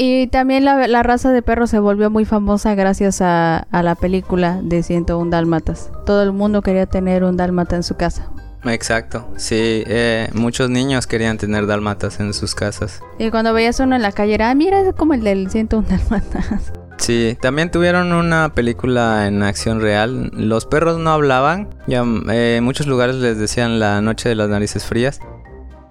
Y 0.00 0.28
también 0.28 0.64
la, 0.64 1.02
raza 1.02 1.32
de 1.32 1.42
perros 1.42 1.70
se 1.70 1.80
volvió 1.80 2.08
muy 2.08 2.24
famosa 2.24 2.76
gracias 2.76 3.20
a, 3.20 3.66
la 3.72 3.96
película 3.96 4.60
de 4.62 4.84
101 4.84 5.28
Dálmatas. 5.28 5.90
Todo 6.06 6.22
el 6.22 6.30
mundo 6.30 6.62
quería 6.62 6.86
tener 6.86 7.24
un 7.24 7.36
dálmata 7.36 7.74
en 7.74 7.82
su 7.82 7.96
casa. 7.96 8.30
Exacto, 8.64 9.28
sí, 9.36 9.82
eh, 9.86 10.28
muchos 10.34 10.70
niños 10.70 11.08
querían 11.08 11.36
tener 11.36 11.66
dálmatas 11.66 12.20
en 12.20 12.32
sus 12.32 12.54
casas. 12.54 13.02
Y 13.18 13.30
cuando 13.30 13.52
veías 13.52 13.80
uno 13.80 13.96
en 13.96 14.02
la 14.02 14.12
calle 14.12 14.34
era, 14.34 14.50
ah, 14.50 14.54
mira, 14.54 14.82
es 14.82 14.94
como 14.94 15.14
el 15.14 15.24
del 15.24 15.50
101 15.50 15.88
Dálmatas. 15.88 16.72
Sí, 16.98 17.38
también 17.40 17.70
tuvieron 17.70 18.12
una 18.12 18.54
película 18.54 19.28
en 19.28 19.44
acción 19.44 19.80
real. 19.80 20.32
Los 20.34 20.66
perros 20.66 20.98
no 20.98 21.10
hablaban, 21.10 21.68
ya 21.86 22.04
eh, 22.28 22.56
en 22.58 22.64
muchos 22.64 22.88
lugares 22.88 23.14
les 23.14 23.38
decían 23.38 23.78
la 23.78 24.00
noche 24.00 24.28
de 24.28 24.34
las 24.34 24.48
narices 24.48 24.84
frías. 24.84 25.20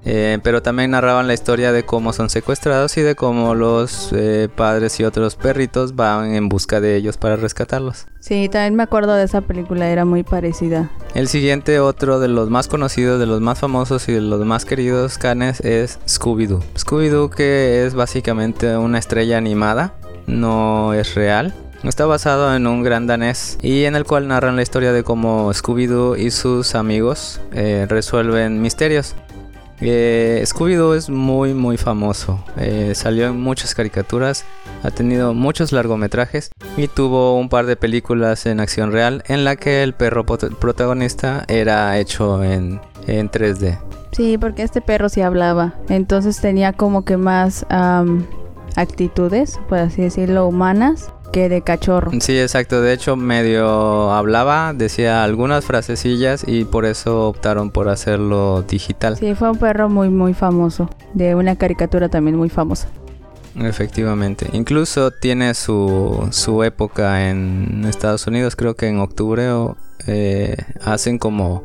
Eh, 0.06 0.39
pero 0.44 0.62
también 0.62 0.92
narraban 0.92 1.27
la 1.27 1.34
historia 1.34 1.72
de 1.72 1.84
cómo 1.84 2.13
son 2.13 2.30
secuestrados 2.30 2.98
y 2.98 3.01
de 3.01 3.16
cómo 3.16 3.56
los 3.56 4.12
eh, 4.13 4.48
padres 4.54 5.00
y 5.00 5.04
otros 5.04 5.36
perritos 5.36 5.96
van 5.96 6.34
en 6.34 6.50
busca 6.50 6.80
de 6.80 6.96
ellos 6.96 7.18
para 7.18 7.36
rescatarlos. 7.36 8.08
Sí, 8.20 8.50
también 8.50 8.75
me 8.75 8.84
acuerdo 8.84 9.16
de 9.16 9.24
esa 9.24 9.42
película, 9.42 9.89
era 9.89 10.06
muy 10.06 10.24
parecida. 10.24 10.89
El 11.13 11.27
siguiente, 11.27 11.80
otro 11.80 12.20
de 12.20 12.27
los 12.27 12.50
más 12.50 12.68
conocidos, 12.68 13.20
de 13.20 13.25
los 13.25 13.42
más 13.42 13.60
famosos 13.60 14.08
y 14.10 14.13
de 14.13 14.22
los 14.22 14.46
más 14.46 14.66
queridos 14.66 15.18
canes 15.18 15.60
es 15.62 16.00
Scooby-Doo. 16.08 16.62
Scooby-Doo 16.75 17.30
que 17.30 17.86
es 17.86 17.94
básicamente 17.94 18.77
una 18.77 19.00
estrella 19.00 19.38
animada, 19.38 19.94
no 20.25 20.94
es 20.94 21.16
real. 21.16 21.54
Está 21.84 22.06
basado 22.06 22.56
en 22.56 22.66
un 22.66 22.84
gran 22.84 23.08
danés 23.08 23.58
y 23.62 23.86
en 23.86 23.96
el 23.96 24.04
cual 24.04 24.27
narran 24.27 24.56
la 24.56 24.63
historia 24.63 24.92
de 24.92 25.04
cómo 25.04 25.54
Scooby-Doo 25.54 26.18
y 26.18 26.32
sus 26.32 26.75
amigos 26.75 27.39
eh, 27.54 27.86
resuelven 27.88 28.62
misterios. 28.62 29.16
Eh, 29.80 30.44
Scooby-Doo 30.46 30.96
es 30.96 31.10
muy 31.10 31.54
muy 31.54 31.78
famoso, 31.78 32.44
eh, 32.58 32.94
salió 32.96 33.28
en 33.28 33.40
muchas 33.40 33.76
caricaturas, 33.76 34.44
ha 34.84 34.90
tenido 34.90 35.34
muchos 35.36 35.72
largometrajes 35.72 36.50
y 36.78 36.88
tuvo 36.88 37.38
un 37.38 37.48
par 37.50 37.68
de 37.68 37.76
películas 37.76 38.48
en 38.48 38.60
acción 38.60 38.92
real 38.92 39.24
en 39.28 39.44
la 39.44 39.56
que 39.56 39.84
el 39.84 39.94
perro 39.94 40.26
protagonista 40.26 41.46
era 41.48 41.98
hecho 42.00 42.44
en, 42.44 42.82
en 43.06 43.30
3D. 43.30 43.78
Sí, 44.14 44.40
porque 44.40 44.64
este 44.64 44.82
perro 44.82 45.10
sí 45.10 45.22
hablaba, 45.22 45.76
entonces 45.90 46.42
tenía 46.42 46.74
como 46.74 47.06
que 47.06 47.18
más 47.18 47.66
actitudes, 48.76 49.60
por 49.70 49.78
así 49.78 50.02
decirlo, 50.02 50.48
humanas 50.48 51.12
que 51.32 51.50
de 51.50 51.62
cachorro. 51.62 52.12
Sí, 52.20 52.40
exacto. 52.40 52.82
De 52.82 52.94
hecho, 52.94 53.16
medio 53.16 54.12
hablaba, 54.12 54.74
decía 54.74 55.24
algunas 55.24 55.66
frasecillas 55.66 56.44
y 56.48 56.66
por 56.66 56.86
eso 56.86 57.28
optaron 57.28 57.72
por 57.72 57.90
hacerlo 57.90 58.64
digital. 58.68 59.18
Sí, 59.18 59.36
fue 59.36 59.52
un 59.52 59.58
perro 59.58 59.90
muy, 59.90 60.10
muy 60.10 60.34
famoso. 60.34 60.90
De 61.14 61.36
una 61.36 61.56
caricatura 61.56 62.10
también 62.10 62.38
muy 62.38 62.50
famosa. 62.50 62.88
Efectivamente. 63.56 64.48
Incluso 64.54 65.12
tiene 65.12 65.54
su, 65.54 66.28
su 66.32 66.64
época 66.64 67.30
en 67.30 67.86
Estados 67.86 68.28
Unidos. 68.28 68.56
Creo 68.56 68.76
que 68.76 68.88
en 68.88 69.00
octubre 69.00 69.48
eh, 70.06 70.56
hacen 70.84 71.18
como 71.18 71.64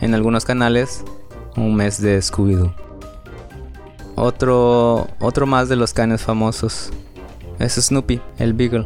en 0.00 0.14
algunos 0.14 0.44
canales 0.44 1.04
un 1.56 1.74
mes 1.74 2.00
de 2.00 2.18
Scooby-Doo. 2.18 2.74
Otro, 4.16 5.08
otro 5.18 5.46
más 5.46 5.68
de 5.68 5.76
los 5.76 5.92
canes 5.92 6.22
famosos 6.22 6.90
es 7.58 7.74
Snoopy, 7.74 8.20
el 8.38 8.54
Beagle. 8.54 8.84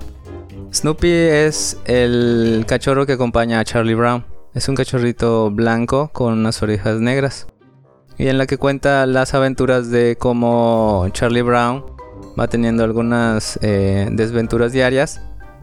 Snoopy 0.72 1.10
es 1.10 1.78
el 1.86 2.64
cachorro 2.68 3.06
que 3.06 3.14
acompaña 3.14 3.58
a 3.58 3.64
Charlie 3.64 3.94
Brown. 3.94 4.24
Es 4.54 4.68
un 4.68 4.74
cachorrito 4.74 5.50
blanco 5.50 6.10
con 6.12 6.34
unas 6.34 6.62
orejas 6.62 7.00
negras. 7.00 7.46
Y 8.18 8.28
en 8.28 8.36
la 8.36 8.46
que 8.46 8.58
cuenta 8.58 9.06
las 9.06 9.32
aventuras 9.32 9.90
de 9.90 10.16
cómo 10.18 11.06
Charlie 11.12 11.42
Brown 11.42 11.84
va 12.38 12.48
teniendo 12.48 12.84
algunas 12.84 13.58
eh, 13.62 14.08
desventuras 14.12 14.72
diarias. 14.72 15.22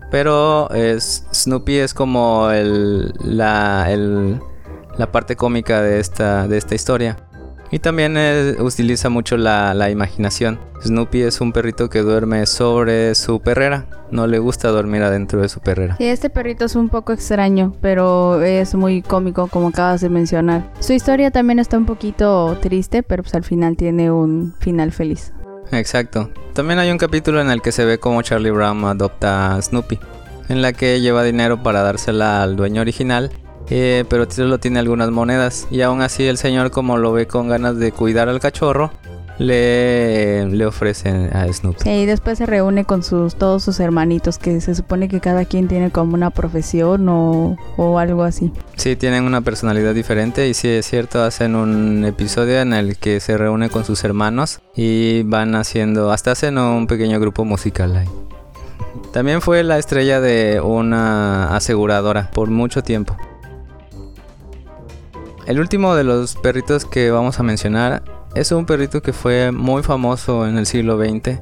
Pero 0.09 0.71
es, 0.71 1.27
Snoopy 1.33 1.77
es 1.77 1.93
como 1.93 2.49
la, 3.23 3.87
parte 5.11 5.35
cómica 5.35 5.81
de 5.81 5.99
esta 5.99 6.75
historia. 6.75 7.24
Y 7.71 7.79
también 7.79 8.15
eh, 8.17 8.55
utiliza 8.59 9.09
mucho 9.09 9.37
la, 9.37 9.89
imaginación. 9.89 10.59
Snoopy 10.83 11.21
es 11.21 11.41
un 11.41 11.51
perrito 11.51 11.89
que 11.89 11.99
duerme 11.99 12.45
sobre 12.45 13.15
su 13.15 13.39
perrera. 13.39 13.87
No 14.11 14.27
le 14.27 14.39
gusta 14.39 14.69
dormir 14.69 15.03
adentro 15.03 15.41
de 15.41 15.49
su 15.49 15.59
perrera. 15.59 15.95
Sí, 15.97 16.05
este 16.05 16.29
perrito 16.29 16.65
es 16.65 16.75
un 16.75 16.89
poco 16.89 17.11
extraño, 17.11 17.75
pero 17.81 18.41
es 18.41 18.75
muy 18.75 19.01
cómico 19.01 19.47
como 19.47 19.69
acabas 19.69 20.01
de 20.01 20.09
mencionar. 20.09 20.71
Su 20.79 20.93
historia 20.93 21.31
también 21.31 21.59
está 21.59 21.77
un 21.77 21.85
poquito 21.85 22.57
triste, 22.61 23.03
pero 23.03 23.23
pues 23.23 23.33
al 23.35 23.43
final 23.43 23.75
tiene 23.77 24.11
un 24.11 24.53
final 24.59 24.91
feliz. 24.91 25.33
Exacto. 25.71 26.29
También 26.53 26.79
hay 26.79 26.91
un 26.91 26.97
capítulo 26.97 27.41
en 27.41 27.49
el 27.49 27.61
que 27.61 27.71
se 27.71 27.83
ve 27.85 27.97
cómo 27.97 28.21
Charlie 28.21 28.51
Brown 28.51 28.85
adopta 28.85 29.55
a 29.55 29.61
Snoopy, 29.61 29.99
en 30.49 30.61
la 30.61 30.73
que 30.73 31.01
lleva 31.01 31.23
dinero 31.23 31.63
para 31.63 31.81
dársela 31.81 32.43
al 32.43 32.55
dueño 32.55 32.81
original 32.81 33.31
eh, 33.69 34.05
pero 34.09 34.29
solo 34.29 34.59
tiene 34.59 34.79
algunas 34.79 35.11
monedas. 35.11 35.67
Y 35.71 35.81
aún 35.81 36.01
así 36.01 36.25
el 36.25 36.37
señor 36.37 36.71
como 36.71 36.97
lo 36.97 37.11
ve 37.13 37.27
con 37.27 37.47
ganas 37.47 37.77
de 37.77 37.91
cuidar 37.91 38.29
al 38.29 38.39
cachorro, 38.39 38.91
le, 39.37 40.45
le 40.45 40.65
ofrecen 40.65 41.35
a 41.35 41.51
Snoopy. 41.51 41.89
y 41.89 42.05
después 42.05 42.37
se 42.37 42.45
reúne 42.45 42.85
con 42.85 43.03
sus 43.03 43.35
todos 43.35 43.63
sus 43.63 43.79
hermanitos, 43.79 44.37
que 44.37 44.61
se 44.61 44.75
supone 44.75 45.07
que 45.07 45.19
cada 45.19 45.45
quien 45.45 45.67
tiene 45.67 45.91
como 45.91 46.13
una 46.13 46.29
profesión 46.29 47.07
o, 47.09 47.57
o 47.77 47.99
algo 47.99 48.23
así. 48.23 48.51
Sí, 48.75 48.95
tienen 48.95 49.25
una 49.25 49.41
personalidad 49.41 49.93
diferente 49.93 50.47
y 50.47 50.53
sí 50.53 50.69
es 50.69 50.85
cierto, 50.85 51.21
hacen 51.21 51.55
un 51.55 52.05
episodio 52.05 52.61
en 52.61 52.73
el 52.73 52.97
que 52.97 53.19
se 53.19 53.37
reúne 53.37 53.69
con 53.69 53.83
sus 53.83 54.03
hermanos 54.03 54.61
y 54.75 55.23
van 55.23 55.55
haciendo, 55.55 56.11
hasta 56.11 56.31
hacen 56.31 56.57
un 56.57 56.87
pequeño 56.87 57.19
grupo 57.19 57.43
musical 57.45 57.95
ahí. 57.95 58.07
También 59.11 59.41
fue 59.41 59.63
la 59.63 59.77
estrella 59.77 60.19
de 60.19 60.61
una 60.61 61.55
aseguradora 61.55 62.31
por 62.31 62.49
mucho 62.49 62.83
tiempo. 62.83 63.15
El 65.45 65.59
último 65.59 65.93
de 65.93 66.03
los 66.03 66.35
perritos 66.37 66.85
que 66.85 67.11
vamos 67.11 67.39
a 67.39 67.43
mencionar 67.43 68.03
es 68.33 68.51
un 68.51 68.65
perrito 68.65 69.03
que 69.03 69.13
fue 69.13 69.51
muy 69.51 69.83
famoso 69.83 70.47
en 70.47 70.57
el 70.57 70.65
siglo 70.65 70.97
XX. 70.97 71.39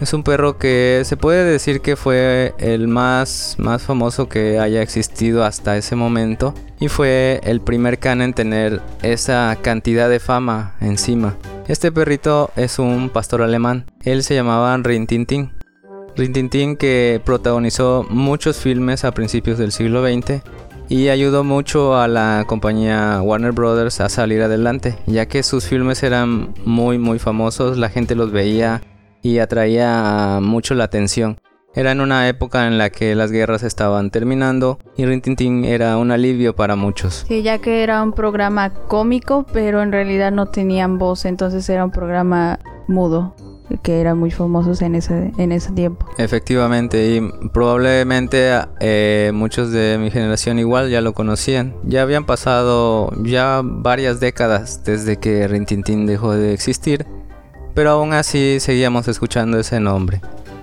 Es 0.00 0.12
un 0.12 0.24
perro 0.24 0.58
que 0.58 1.02
se 1.04 1.16
puede 1.16 1.44
decir 1.44 1.80
que 1.80 1.94
fue 1.94 2.54
el 2.58 2.88
más, 2.88 3.54
más 3.58 3.82
famoso 3.84 4.28
que 4.28 4.58
haya 4.58 4.82
existido 4.82 5.44
hasta 5.44 5.76
ese 5.76 5.94
momento 5.94 6.54
y 6.80 6.88
fue 6.88 7.40
el 7.44 7.60
primer 7.60 8.00
can 8.00 8.20
en 8.20 8.34
tener 8.34 8.82
esa 9.02 9.56
cantidad 9.62 10.10
de 10.10 10.18
fama 10.18 10.74
encima. 10.80 11.36
Este 11.68 11.92
perrito 11.92 12.50
es 12.56 12.80
un 12.80 13.10
pastor 13.10 13.42
alemán. 13.42 13.86
Él 14.02 14.24
se 14.24 14.34
llamaba 14.34 14.76
Rintintín. 14.76 15.52
Rintintín 16.16 16.76
que 16.76 17.20
protagonizó 17.24 18.04
muchos 18.10 18.56
filmes 18.56 19.04
a 19.04 19.12
principios 19.12 19.56
del 19.56 19.70
siglo 19.70 20.04
XX 20.04 20.42
y 20.88 21.08
ayudó 21.08 21.44
mucho 21.44 21.96
a 21.96 22.08
la 22.08 22.44
compañía 22.46 23.20
Warner 23.22 23.52
Brothers 23.52 24.00
a 24.00 24.08
salir 24.08 24.42
adelante, 24.42 24.96
ya 25.06 25.26
que 25.26 25.42
sus 25.42 25.66
filmes 25.66 26.02
eran 26.02 26.54
muy 26.64 26.98
muy 26.98 27.18
famosos, 27.18 27.78
la 27.78 27.88
gente 27.88 28.14
los 28.14 28.30
veía 28.30 28.82
y 29.22 29.38
atraía 29.38 30.38
mucho 30.40 30.74
la 30.74 30.84
atención. 30.84 31.38
Era 31.74 31.92
en 31.92 32.00
una 32.00 32.26
época 32.28 32.66
en 32.66 32.78
la 32.78 32.88
que 32.88 33.14
las 33.14 33.30
guerras 33.30 33.62
estaban 33.62 34.10
terminando 34.10 34.78
y 34.96 35.04
Rintintín 35.04 35.64
era 35.64 35.98
un 35.98 36.10
alivio 36.10 36.56
para 36.56 36.74
muchos. 36.74 37.26
Sí, 37.28 37.42
ya 37.42 37.58
que 37.58 37.82
era 37.82 38.02
un 38.02 38.12
programa 38.12 38.72
cómico, 38.72 39.44
pero 39.52 39.82
en 39.82 39.92
realidad 39.92 40.32
no 40.32 40.46
tenían 40.46 40.96
voz, 40.96 41.26
entonces 41.26 41.68
era 41.68 41.84
un 41.84 41.90
programa 41.90 42.60
mudo 42.88 43.34
que 43.82 44.00
eran 44.00 44.18
muy 44.18 44.30
famosos 44.30 44.82
en 44.82 44.94
ese, 44.94 45.32
en 45.38 45.52
ese 45.52 45.72
tiempo. 45.72 46.06
Efectivamente, 46.18 47.16
y 47.16 47.48
probablemente 47.48 48.50
eh, 48.80 49.30
muchos 49.34 49.72
de 49.72 49.98
mi 49.98 50.10
generación 50.10 50.58
igual 50.58 50.90
ya 50.90 51.00
lo 51.00 51.14
conocían. 51.14 51.74
Ya 51.84 52.02
habían 52.02 52.24
pasado 52.24 53.10
ya 53.22 53.60
varias 53.64 54.20
décadas 54.20 54.84
desde 54.84 55.18
que 55.18 55.46
Rintintín 55.48 56.06
dejó 56.06 56.32
de 56.32 56.52
existir, 56.52 57.06
pero 57.74 57.90
aún 57.90 58.12
así 58.12 58.58
seguíamos 58.60 59.08
escuchando 59.08 59.58
ese 59.58 59.80
nombre. 59.80 60.20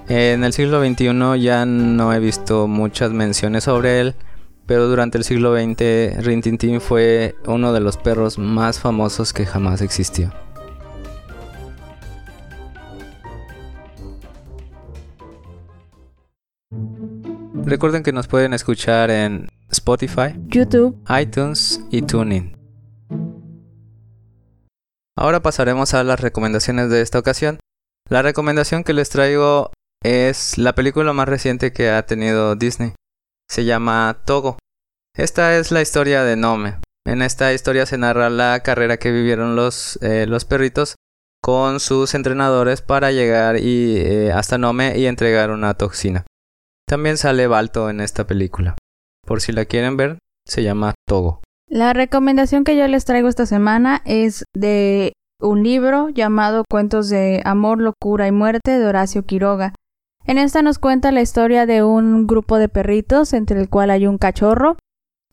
En 0.07 0.43
el 0.43 0.51
siglo 0.53 0.83
XXI 0.85 1.41
ya 1.41 1.65
no 1.65 2.13
he 2.13 2.19
visto 2.19 2.67
muchas 2.67 3.11
menciones 3.11 3.65
sobre 3.65 4.01
él, 4.01 4.15
pero 4.65 4.87
durante 4.87 5.17
el 5.17 5.23
siglo 5.23 5.55
XX 5.55 6.23
Rintintín 6.23 6.81
fue 6.81 7.35
uno 7.45 7.73
de 7.73 7.79
los 7.79 7.97
perros 7.97 8.37
más 8.37 8.79
famosos 8.79 9.33
que 9.33 9.45
jamás 9.45 9.81
existió. 9.81 10.31
Recuerden 17.73 18.03
que 18.03 18.13
nos 18.13 18.27
pueden 18.27 18.53
escuchar 18.53 19.09
en 19.09 19.47
Spotify, 19.71 20.35
YouTube, 20.45 20.95
iTunes 21.09 21.83
y 21.89 22.03
TuneIn. 22.03 22.55
Ahora 25.17 25.41
pasaremos 25.41 25.95
a 25.95 26.03
las 26.03 26.19
recomendaciones 26.19 26.91
de 26.91 27.01
esta 27.01 27.17
ocasión. 27.17 27.57
La 28.07 28.21
recomendación 28.21 28.83
que 28.83 28.93
les 28.93 29.09
traigo 29.09 29.71
es 30.03 30.59
la 30.59 30.75
película 30.75 31.13
más 31.13 31.27
reciente 31.27 31.73
que 31.73 31.89
ha 31.89 32.05
tenido 32.05 32.55
Disney. 32.55 32.93
Se 33.49 33.65
llama 33.65 34.21
Togo. 34.23 34.59
Esta 35.17 35.57
es 35.57 35.71
la 35.71 35.81
historia 35.81 36.23
de 36.23 36.35
Nome. 36.35 36.75
En 37.07 37.23
esta 37.23 37.53
historia 37.53 37.87
se 37.87 37.97
narra 37.97 38.29
la 38.29 38.59
carrera 38.59 38.97
que 38.97 39.11
vivieron 39.11 39.55
los, 39.55 39.97
eh, 40.03 40.27
los 40.27 40.45
perritos 40.45 40.93
con 41.41 41.79
sus 41.79 42.13
entrenadores 42.13 42.83
para 42.83 43.11
llegar 43.11 43.57
y, 43.57 43.97
eh, 43.97 44.31
hasta 44.31 44.59
Nome 44.59 44.95
y 44.95 45.07
entregar 45.07 45.49
una 45.49 45.73
toxina. 45.73 46.23
También 46.87 47.17
sale 47.17 47.47
Balto 47.47 47.89
en 47.89 48.01
esta 48.01 48.27
película. 48.27 48.75
Por 49.25 49.41
si 49.41 49.51
la 49.51 49.65
quieren 49.65 49.97
ver, 49.97 50.19
se 50.45 50.63
llama 50.63 50.93
Togo. 51.07 51.41
La 51.67 51.93
recomendación 51.93 52.63
que 52.63 52.77
yo 52.77 52.87
les 52.87 53.05
traigo 53.05 53.27
esta 53.27 53.45
semana 53.45 54.01
es 54.05 54.43
de 54.53 55.13
un 55.41 55.63
libro 55.63 56.09
llamado 56.09 56.63
Cuentos 56.69 57.09
de 57.09 57.41
Amor, 57.45 57.79
Locura 57.81 58.27
y 58.27 58.31
Muerte 58.31 58.77
de 58.77 58.85
Horacio 58.85 59.23
Quiroga. 59.25 59.73
En 60.25 60.37
esta 60.37 60.61
nos 60.61 60.79
cuenta 60.79 61.11
la 61.11 61.21
historia 61.21 61.65
de 61.65 61.83
un 61.83 62.27
grupo 62.27 62.57
de 62.57 62.69
perritos 62.69 63.33
entre 63.33 63.59
el 63.59 63.69
cual 63.69 63.89
hay 63.89 64.07
un 64.07 64.17
cachorro 64.17 64.77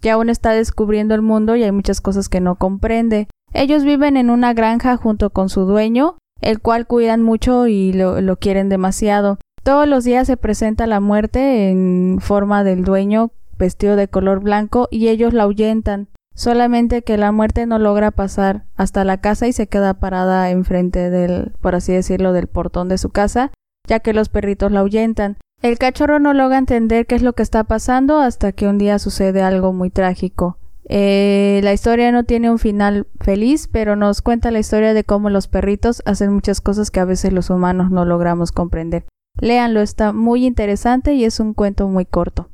que 0.00 0.10
aún 0.10 0.30
está 0.30 0.52
descubriendo 0.52 1.14
el 1.14 1.22
mundo 1.22 1.56
y 1.56 1.62
hay 1.62 1.72
muchas 1.72 2.00
cosas 2.00 2.28
que 2.28 2.40
no 2.40 2.56
comprende. 2.56 3.28
Ellos 3.52 3.84
viven 3.84 4.16
en 4.16 4.30
una 4.30 4.54
granja 4.54 4.96
junto 4.96 5.30
con 5.30 5.48
su 5.48 5.64
dueño, 5.64 6.16
el 6.40 6.60
cual 6.60 6.86
cuidan 6.86 7.22
mucho 7.22 7.66
y 7.66 7.92
lo, 7.92 8.20
lo 8.20 8.36
quieren 8.36 8.68
demasiado. 8.68 9.38
Todos 9.62 9.86
los 9.86 10.04
días 10.04 10.26
se 10.26 10.36
presenta 10.36 10.86
la 10.86 11.00
muerte 11.00 11.70
en 11.70 12.18
forma 12.20 12.64
del 12.64 12.82
dueño 12.82 13.30
vestido 13.58 13.94
de 13.94 14.08
color 14.08 14.40
blanco 14.40 14.88
y 14.90 15.08
ellos 15.08 15.34
la 15.34 15.42
ahuyentan. 15.42 16.08
Solamente 16.34 17.02
que 17.02 17.18
la 17.18 17.32
muerte 17.32 17.66
no 17.66 17.78
logra 17.78 18.10
pasar 18.10 18.64
hasta 18.76 19.04
la 19.04 19.20
casa 19.20 19.46
y 19.46 19.52
se 19.52 19.66
queda 19.66 19.94
parada 19.94 20.50
enfrente 20.50 21.10
del, 21.10 21.52
por 21.60 21.74
así 21.74 21.92
decirlo, 21.92 22.32
del 22.32 22.46
portón 22.46 22.88
de 22.88 22.96
su 22.96 23.10
casa, 23.10 23.52
ya 23.86 24.00
que 24.00 24.14
los 24.14 24.30
perritos 24.30 24.72
la 24.72 24.80
ahuyentan. 24.80 25.36
El 25.60 25.76
cachorro 25.76 26.18
no 26.18 26.32
logra 26.32 26.56
entender 26.56 27.06
qué 27.06 27.16
es 27.16 27.22
lo 27.22 27.34
que 27.34 27.42
está 27.42 27.64
pasando 27.64 28.18
hasta 28.18 28.52
que 28.52 28.66
un 28.66 28.78
día 28.78 28.98
sucede 28.98 29.42
algo 29.42 29.74
muy 29.74 29.90
trágico. 29.90 30.56
Eh, 30.88 31.60
la 31.62 31.74
historia 31.74 32.10
no 32.10 32.24
tiene 32.24 32.50
un 32.50 32.58
final 32.58 33.06
feliz, 33.20 33.68
pero 33.70 33.94
nos 33.94 34.22
cuenta 34.22 34.50
la 34.50 34.58
historia 34.58 34.94
de 34.94 35.04
cómo 35.04 35.28
los 35.28 35.48
perritos 35.48 36.02
hacen 36.06 36.32
muchas 36.32 36.62
cosas 36.62 36.90
que 36.90 37.00
a 37.00 37.04
veces 37.04 37.34
los 37.34 37.50
humanos 37.50 37.90
no 37.90 38.06
logramos 38.06 38.50
comprender. 38.52 39.04
Léanlo, 39.40 39.80
está 39.80 40.12
muy 40.12 40.44
interesante 40.44 41.14
y 41.14 41.24
es 41.24 41.40
un 41.40 41.54
cuento 41.54 41.88
muy 41.88 42.04
corto. 42.04 42.50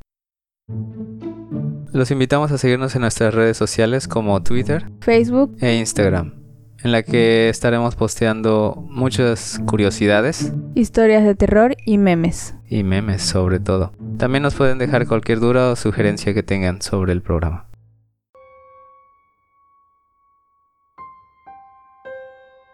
Los 1.93 2.11
invitamos 2.11 2.53
a 2.53 2.59
seguirnos 2.59 2.95
en 2.95 3.03
nuestras 3.03 3.35
redes 3.35 3.57
sociales 3.57 4.07
como 4.07 4.43
Twitter, 4.43 4.91
Facebook 5.01 5.57
e 5.61 5.77
Instagram, 5.77 6.35
en 6.83 6.93
la 6.93 7.03
que 7.03 7.49
estaremos 7.49 7.97
posteando 7.97 8.87
muchas 8.89 9.61
curiosidades, 9.67 10.53
historias 10.75 11.25
de 11.25 11.35
terror 11.35 11.77
y 11.85 11.99
memes. 11.99 12.55
Y 12.69 12.85
memes 12.85 13.23
sobre 13.23 13.59
todo. 13.59 13.93
También 14.19 14.43
nos 14.43 14.55
pueden 14.55 14.79
dejar 14.79 15.09
cualquier 15.09 15.41
duda 15.41 15.71
o 15.71 15.77
sugerencia 15.77 16.35
que 16.35 16.43
tengan 16.43 16.83
sobre 16.83 17.13
el 17.13 17.23
programa. 17.23 17.69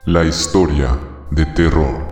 La 0.04 0.24
historia 0.24 0.98
de 1.30 1.46
terror. 1.46 2.11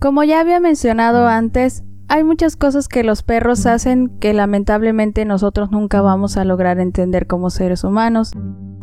Como 0.00 0.22
ya 0.22 0.38
había 0.38 0.60
mencionado 0.60 1.26
antes, 1.26 1.82
hay 2.06 2.22
muchas 2.22 2.54
cosas 2.54 2.86
que 2.86 3.02
los 3.02 3.24
perros 3.24 3.66
hacen 3.66 4.16
que 4.20 4.32
lamentablemente 4.32 5.24
nosotros 5.24 5.72
nunca 5.72 6.00
vamos 6.02 6.36
a 6.36 6.44
lograr 6.44 6.78
entender 6.78 7.26
como 7.26 7.50
seres 7.50 7.82
humanos. 7.82 8.32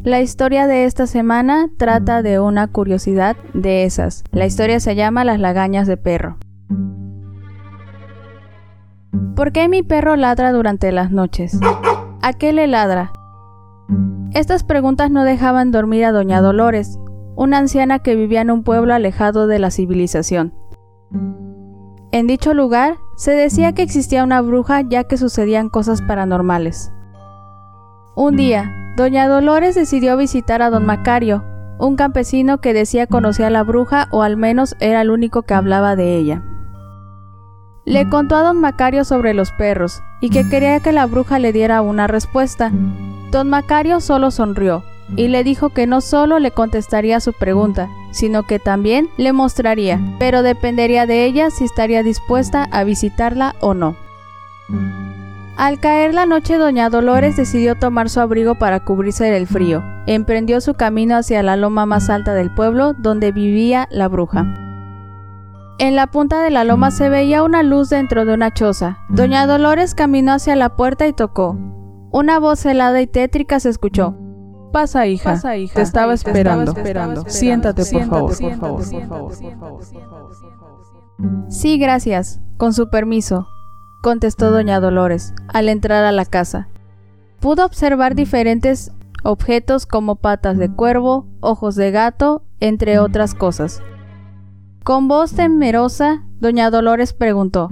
La 0.04 0.20
historia 0.20 0.68
de 0.68 0.84
esta 0.84 1.08
semana 1.08 1.70
trata 1.78 2.22
de 2.22 2.42
una 2.42 2.68
curiosidad 2.68 3.38
de 3.54 3.86
esas. 3.86 4.26
La 4.34 4.46
historia 4.46 4.82
se 4.82 4.96
llama 4.96 5.24
Las 5.24 5.40
lagañas 5.40 5.88
de 5.88 5.96
perro. 5.96 6.38
¿Por 9.38 9.54
qué 9.54 9.70
mi 9.70 9.84
perro 9.84 10.18
ladra 10.18 10.52
durante 10.52 10.92
las 10.92 11.12
noches? 11.12 11.58
¿A 12.22 12.34
qué 12.34 12.52
le 12.52 12.68
ladra? 12.68 13.14
Estas 14.34 14.66
preguntas 14.66 15.12
no 15.12 15.24
dejaban 15.24 15.72
dormir 15.72 16.04
a 16.04 16.12
doña 16.12 16.42
Dolores, 16.42 17.00
una 17.38 17.58
anciana 17.58 18.00
que 18.00 18.16
vivía 18.16 18.42
en 18.42 18.52
un 18.52 18.64
pueblo 18.64 18.94
alejado 18.94 19.48
de 19.48 19.60
la 19.60 19.72
civilización. 19.72 20.54
En 22.12 22.28
dicho 22.28 22.54
lugar 22.54 22.98
se 23.18 23.32
decía 23.32 23.74
que 23.74 23.82
existía 23.82 24.24
una 24.24 24.42
bruja 24.42 24.82
ya 24.82 25.04
que 25.04 25.18
sucedían 25.18 25.70
cosas 25.70 26.02
paranormales. 26.02 26.92
Un 28.16 28.38
día, 28.38 28.72
doña 28.96 29.28
Dolores 29.28 29.76
decidió 29.76 30.16
visitar 30.16 30.62
a 30.62 30.70
don 30.70 30.86
Macario, 30.86 31.44
un 31.78 31.96
campesino 31.96 32.60
que 32.60 32.74
decía 32.74 33.08
conocer 33.08 33.46
a 33.46 33.50
la 33.50 33.64
bruja 33.64 34.08
o 34.12 34.24
al 34.24 34.38
menos 34.38 34.76
era 34.80 35.02
el 35.02 35.10
único 35.10 35.42
que 35.42 35.54
hablaba 35.54 35.96
de 35.96 36.16
ella. 36.16 36.44
Le 37.84 38.10
contó 38.10 38.36
a 38.36 38.44
don 38.44 38.60
Macario 38.62 39.04
sobre 39.04 39.34
los 39.34 39.52
perros 39.52 40.02
y 40.22 40.30
que 40.30 40.48
quería 40.50 40.80
que 40.80 40.92
la 40.92 41.06
bruja 41.06 41.38
le 41.38 41.52
diera 41.52 41.82
una 41.82 42.08
respuesta. 42.08 42.72
Don 43.32 43.50
Macario 43.50 44.00
solo 44.00 44.32
sonrió 44.32 44.84
y 45.16 45.28
le 45.28 45.44
dijo 45.44 45.70
que 45.70 45.88
no 45.88 46.02
solo 46.02 46.40
le 46.40 46.52
contestaría 46.52 47.20
su 47.20 47.34
pregunta, 47.34 47.90
sino 48.12 48.44
que 48.44 48.60
también 48.60 49.10
le 49.18 49.34
mostraría, 49.34 50.00
pero 50.20 50.42
dependería 50.42 51.06
de 51.06 51.26
ella 51.26 51.52
si 51.52 51.64
estaría 51.64 52.04
dispuesta 52.04 52.68
a 52.72 52.84
visitarla 52.84 53.56
o 53.60 53.74
no. 53.74 53.96
Al 55.58 55.80
caer 55.80 56.14
la 56.14 56.26
noche, 56.26 56.58
doña 56.58 56.90
Dolores 56.90 57.38
decidió 57.38 57.76
tomar 57.76 58.10
su 58.10 58.20
abrigo 58.20 58.56
para 58.56 58.82
cubrirse 58.82 59.26
del 59.26 59.48
frío. 59.48 59.84
Emprendió 60.06 60.60
su 60.60 60.74
camino 60.74 61.16
hacia 61.16 61.44
la 61.44 61.56
loma 61.56 61.86
más 61.86 62.10
alta 62.10 62.34
del 62.34 62.54
pueblo, 62.54 62.94
donde 62.94 63.32
vivía 63.32 63.88
la 63.90 64.10
bruja. 64.10 64.46
En 65.78 65.96
la 65.96 66.08
punta 66.08 66.42
de 66.42 66.52
la 66.52 66.64
loma 66.64 66.92
se 66.92 67.10
veía 67.10 67.44
una 67.44 67.64
luz 67.64 67.90
dentro 67.90 68.26
de 68.26 68.34
una 68.34 68.54
choza. 68.54 69.00
Doña 69.10 69.46
Dolores 69.46 69.96
caminó 69.96 70.34
hacia 70.34 70.56
la 70.56 70.76
puerta 70.76 71.08
y 71.08 71.14
tocó. 71.14 71.58
Una 72.12 72.40
voz 72.40 72.66
helada 72.66 73.02
y 73.02 73.08
tétrica 73.08 73.60
se 73.60 73.70
escuchó. 73.70 74.16
Pasa, 74.76 75.08
hija. 75.08 75.42
Te 75.74 75.82
estaba 75.82 76.14
esperando. 76.14 76.74
Siéntate, 77.30 77.86
por 77.86 78.04
favor. 78.08 78.34
Sí, 81.48 81.78
gracias. 81.78 82.42
Con 82.58 82.74
su 82.74 82.90
permiso, 82.90 83.48
contestó 84.04 84.52
doña 84.52 84.82
Dolores 84.82 85.34
al 85.48 85.70
entrar 85.70 86.04
a 86.04 86.12
la 86.12 86.26
casa. 86.26 86.68
Pudo 87.40 87.66
observar 87.66 88.16
diferentes 88.16 88.92
objetos 89.24 89.86
como 89.86 90.18
patas 90.18 90.58
de 90.58 90.70
cuervo, 90.70 91.26
ojos 91.40 91.76
de 91.76 91.92
gato, 91.92 92.44
entre 92.60 93.00
otras 93.00 93.34
cosas. 93.34 93.82
Con 94.84 95.08
voz 95.08 95.32
temerosa, 95.32 96.26
doña 96.42 96.70
Dolores 96.70 97.14
preguntó, 97.14 97.70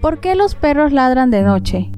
¿Por 0.00 0.18
qué 0.18 0.34
los 0.34 0.56
perros 0.56 0.90
ladran 0.90 1.30
de 1.30 1.42
noche? 1.42 1.92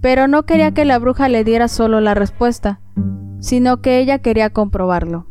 Pero 0.00 0.28
no 0.28 0.44
quería 0.44 0.72
que 0.72 0.84
la 0.84 0.98
bruja 0.98 1.28
le 1.28 1.44
diera 1.44 1.68
solo 1.68 2.00
la 2.00 2.14
respuesta, 2.14 2.80
sino 3.40 3.80
que 3.80 3.98
ella 3.98 4.18
quería 4.18 4.50
comprobarlo. 4.50 5.26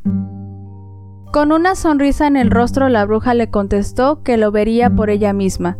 Con 1.31 1.51
una 1.51 1.75
sonrisa 1.75 2.27
en 2.27 2.37
el 2.37 2.51
rostro 2.51 2.89
la 2.89 3.05
bruja 3.05 3.33
le 3.33 3.49
contestó 3.49 4.23
que 4.23 4.37
lo 4.37 4.51
vería 4.51 4.89
por 4.89 5.09
ella 5.09 5.33
misma, 5.33 5.77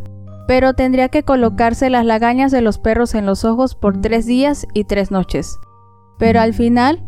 pero 0.48 0.74
tendría 0.74 1.10
que 1.10 1.24
colocarse 1.24 1.90
las 1.90 2.06
lagañas 2.06 2.52
de 2.52 2.62
los 2.62 2.78
perros 2.78 3.16
en 3.16 3.26
los 3.26 3.44
ojos 3.46 3.76
por 3.76 4.00
tres 4.00 4.26
días 4.26 4.68
y 4.74 4.84
tres 4.84 5.12
noches. 5.12 5.60
Pero 6.20 6.42
al 6.42 6.54
final, 6.54 7.04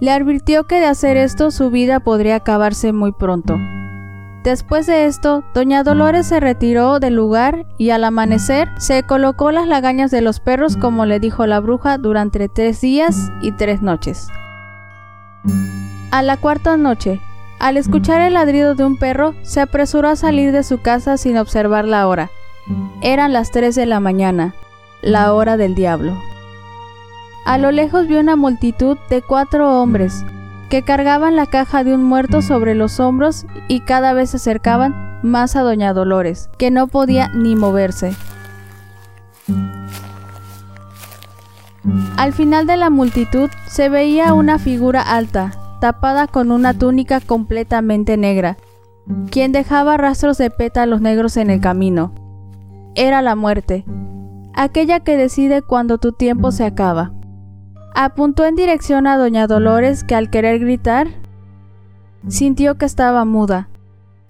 le 0.00 0.12
advirtió 0.12 0.64
que 0.64 0.80
de 0.80 0.86
hacer 0.86 1.16
esto 1.16 1.50
su 1.50 1.70
vida 1.70 2.00
podría 2.00 2.36
acabarse 2.36 2.92
muy 2.92 3.12
pronto. 3.12 3.56
Después 4.42 4.86
de 4.86 5.04
esto, 5.04 5.44
doña 5.52 5.82
Dolores 5.82 6.26
se 6.26 6.40
retiró 6.40 6.98
del 6.98 7.14
lugar 7.14 7.66
y 7.76 7.90
al 7.90 8.04
amanecer 8.04 8.70
se 8.78 9.02
colocó 9.02 9.52
las 9.52 9.66
lagañas 9.66 10.10
de 10.10 10.22
los 10.22 10.40
perros 10.40 10.78
como 10.78 11.04
le 11.04 11.20
dijo 11.20 11.46
la 11.46 11.60
bruja 11.60 11.98
durante 11.98 12.48
tres 12.48 12.80
días 12.80 13.30
y 13.42 13.52
tres 13.52 13.82
noches. 13.82 14.28
A 16.10 16.22
la 16.22 16.38
cuarta 16.38 16.78
noche, 16.78 17.20
al 17.58 17.76
escuchar 17.76 18.22
el 18.22 18.32
ladrido 18.32 18.74
de 18.74 18.86
un 18.86 18.96
perro, 18.96 19.34
se 19.42 19.60
apresuró 19.60 20.08
a 20.08 20.16
salir 20.16 20.52
de 20.52 20.62
su 20.62 20.80
casa 20.80 21.18
sin 21.18 21.36
observar 21.36 21.84
la 21.84 22.08
hora. 22.08 22.30
Eran 23.02 23.34
las 23.34 23.50
tres 23.50 23.74
de 23.74 23.84
la 23.84 24.00
mañana, 24.00 24.54
la 25.02 25.34
hora 25.34 25.58
del 25.58 25.74
diablo. 25.74 26.18
A 27.44 27.58
lo 27.58 27.70
lejos 27.70 28.06
vio 28.06 28.20
una 28.20 28.36
multitud 28.36 28.96
de 29.10 29.20
cuatro 29.20 29.82
hombres, 29.82 30.24
que 30.70 30.82
cargaban 30.82 31.34
la 31.34 31.46
caja 31.46 31.84
de 31.84 31.92
un 31.92 32.04
muerto 32.04 32.42
sobre 32.42 32.74
los 32.74 33.00
hombros 33.00 33.44
y 33.68 33.80
cada 33.80 34.12
vez 34.12 34.30
se 34.30 34.36
acercaban 34.36 35.18
más 35.22 35.56
a 35.56 35.62
doña 35.62 35.92
Dolores, 35.92 36.48
que 36.58 36.70
no 36.70 36.86
podía 36.86 37.28
ni 37.34 37.56
moverse. 37.56 38.14
Al 42.16 42.32
final 42.32 42.66
de 42.66 42.76
la 42.76 42.88
multitud 42.88 43.50
se 43.66 43.88
veía 43.88 44.32
una 44.32 44.58
figura 44.58 45.02
alta, 45.02 45.50
tapada 45.80 46.28
con 46.28 46.52
una 46.52 46.72
túnica 46.72 47.20
completamente 47.20 48.16
negra, 48.16 48.56
quien 49.30 49.50
dejaba 49.50 49.96
rastros 49.96 50.38
de 50.38 50.50
pétalos 50.50 51.00
negros 51.00 51.36
en 51.36 51.50
el 51.50 51.60
camino. 51.60 52.12
Era 52.94 53.22
la 53.22 53.34
muerte, 53.34 53.84
aquella 54.54 55.00
que 55.00 55.16
decide 55.16 55.62
cuando 55.62 55.98
tu 55.98 56.12
tiempo 56.12 56.52
se 56.52 56.64
acaba. 56.64 57.12
Apuntó 57.94 58.44
en 58.44 58.54
dirección 58.54 59.06
a 59.06 59.16
doña 59.16 59.46
Dolores 59.46 60.04
que 60.04 60.14
al 60.14 60.30
querer 60.30 60.60
gritar, 60.60 61.08
sintió 62.28 62.76
que 62.76 62.84
estaba 62.84 63.24
muda, 63.24 63.68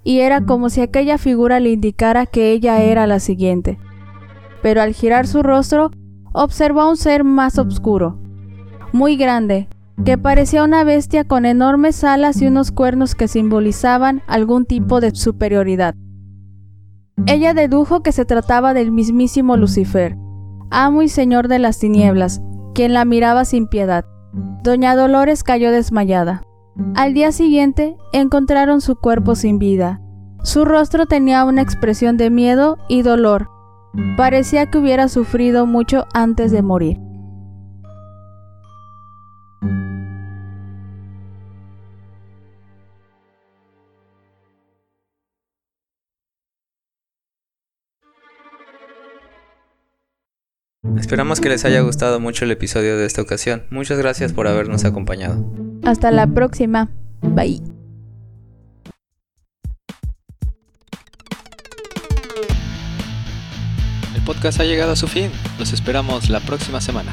y 0.03 0.21
era 0.21 0.45
como 0.45 0.71
si 0.71 0.81
aquella 0.81 1.19
figura 1.19 1.61
le 1.61 1.71
indicara 1.71 2.27
que 2.27 2.53
ella 2.53 2.83
era 2.83 3.07
la 3.07 3.21
siguiente. 3.21 3.79
Pero 4.63 4.83
al 4.83 4.95
girar 4.95 5.27
su 5.27 5.43
rostro, 5.43 5.91
observó 6.33 6.83
a 6.83 6.91
un 6.91 6.97
ser 6.97 7.25
más 7.25 7.59
oscuro, 7.59 8.19
muy 8.93 9.17
grande, 9.17 9.69
que 10.05 10.17
parecía 10.17 10.65
una 10.65 10.85
bestia 10.85 11.25
con 11.25 11.45
enormes 11.45 12.05
alas 12.05 12.41
y 12.41 12.47
unos 12.47 12.73
cuernos 12.73 13.15
que 13.15 13.29
simbolizaban 13.29 14.23
algún 14.27 14.65
tipo 14.65 15.01
de 15.01 15.15
superioridad. 15.15 15.95
Ella 17.27 17.53
dedujo 17.53 18.03
que 18.03 18.13
se 18.13 18.25
trataba 18.25 18.73
del 18.73 18.93
mismísimo 18.93 19.57
Lucifer, 19.57 20.17
amo 20.71 21.03
y 21.03 21.09
señor 21.09 21.49
de 21.49 21.59
las 21.59 21.79
tinieblas, 21.79 22.41
quien 22.75 22.93
la 22.93 23.05
miraba 23.05 23.45
sin 23.45 23.67
piedad. 23.67 24.05
Doña 24.63 24.95
Dolores 24.95 25.43
cayó 25.43 25.73
desmayada. 25.73 26.43
Al 26.95 27.15
día 27.15 27.33
siguiente 27.33 27.97
encontraron 28.13 28.81
su 28.81 28.97
cuerpo 28.97 29.35
sin 29.35 29.59
vida. 29.59 30.01
Su 30.43 30.65
rostro 30.65 31.07
tenía 31.07 31.45
una 31.45 31.63
expresión 31.63 32.17
de 32.17 32.31
miedo 32.31 32.79
y 32.89 33.03
dolor. 33.03 33.49
Parecía 34.17 34.71
que 34.71 34.79
hubiera 34.79 35.09
sufrido 35.09 35.67
mucho 35.67 36.07
antes 36.15 36.53
de 36.53 36.63
morir. 36.63 36.99
Esperamos 51.11 51.41
que 51.41 51.49
les 51.49 51.65
haya 51.65 51.81
gustado 51.81 52.21
mucho 52.21 52.45
el 52.45 52.53
episodio 52.53 52.97
de 52.97 53.05
esta 53.05 53.21
ocasión. 53.21 53.65
Muchas 53.69 53.99
gracias 53.99 54.33
por 54.33 54.47
habernos 54.47 54.85
acompañado. 54.85 55.45
Hasta 55.83 56.13
la 56.13 56.29
próxima. 56.29 56.89
Bye. 57.21 57.61
El 64.15 64.23
podcast 64.25 64.61
ha 64.61 64.65
llegado 64.65 64.93
a 64.93 64.97
su 64.97 65.09
fin. 65.09 65.33
Los 65.59 65.73
esperamos 65.73 66.31
la 66.31 66.39
próxima 66.39 66.81
semana. 66.81 67.13